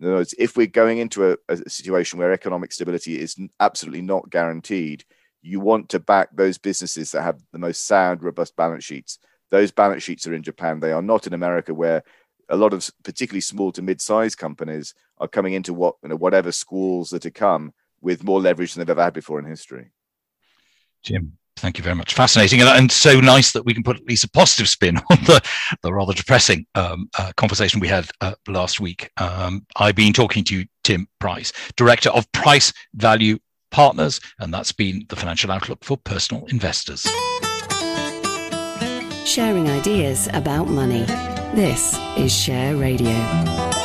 In 0.00 0.06
other 0.06 0.16
words, 0.16 0.34
if 0.36 0.56
we're 0.56 0.66
going 0.66 0.98
into 0.98 1.30
a, 1.30 1.36
a 1.48 1.70
situation 1.70 2.18
where 2.18 2.32
economic 2.32 2.72
stability 2.72 3.20
is 3.20 3.36
absolutely 3.60 4.02
not 4.02 4.30
guaranteed, 4.30 5.04
you 5.42 5.60
want 5.60 5.90
to 5.90 6.00
back 6.00 6.30
those 6.34 6.58
businesses 6.58 7.12
that 7.12 7.22
have 7.22 7.40
the 7.52 7.58
most 7.60 7.86
sound, 7.86 8.20
robust 8.20 8.56
balance 8.56 8.84
sheets. 8.84 9.20
Those 9.50 9.70
balance 9.70 10.02
sheets 10.02 10.26
are 10.26 10.34
in 10.34 10.42
Japan. 10.42 10.80
They 10.80 10.90
are 10.90 11.00
not 11.00 11.28
in 11.28 11.32
America, 11.32 11.72
where 11.72 12.02
a 12.48 12.56
lot 12.56 12.72
of 12.72 12.90
particularly 13.04 13.40
small 13.42 13.70
to 13.72 13.80
mid-sized 13.80 14.38
companies 14.38 14.92
are 15.18 15.28
coming 15.28 15.52
into 15.52 15.72
what 15.72 15.94
you 16.02 16.08
know, 16.08 16.16
whatever 16.16 16.50
schools 16.50 17.10
that 17.10 17.18
are 17.18 17.20
to 17.20 17.30
come 17.30 17.72
with 18.00 18.24
more 18.24 18.40
leverage 18.40 18.74
than 18.74 18.80
they've 18.80 18.90
ever 18.90 19.04
had 19.04 19.14
before 19.14 19.38
in 19.38 19.44
history. 19.44 19.92
Jim, 21.04 21.38
Thank 21.56 21.78
you 21.78 21.84
very 21.84 21.96
much. 21.96 22.12
Fascinating 22.12 22.60
and, 22.60 22.68
and, 22.68 22.92
so 22.92 23.18
nice 23.18 23.52
that 23.52 23.64
we 23.64 23.72
can 23.72 23.82
put 23.82 23.96
at 23.96 24.04
least 24.04 24.24
a 24.24 24.28
positive 24.28 24.68
spin 24.68 24.98
on 25.10 25.18
the, 25.24 25.40
the 25.82 25.92
rather 25.92 26.12
depressing 26.12 26.66
um, 26.74 27.08
uh, 27.18 27.32
conversation 27.36 27.80
we 27.80 27.88
had 27.88 28.08
uh, 28.20 28.34
last 28.46 28.78
week. 28.78 29.10
Um, 29.16 29.66
I've 29.76 29.94
been 29.94 30.12
talking 30.12 30.44
to 30.44 30.66
Tim 30.84 31.08
Price, 31.18 31.52
Director 31.76 32.10
of 32.10 32.30
Price 32.32 32.72
Value 32.94 33.38
Partners, 33.70 34.20
and 34.38 34.52
that's 34.52 34.72
been 34.72 35.06
the 35.08 35.16
financial 35.16 35.50
outlook 35.50 35.82
for 35.82 35.96
personal 35.96 36.44
investors. 36.46 37.06
Sharing 39.24 39.68
ideas 39.68 40.28
about 40.34 40.68
money. 40.68 41.04
This 41.54 41.98
is 42.16 42.34
Share 42.34 42.76
Radio. 42.76 43.75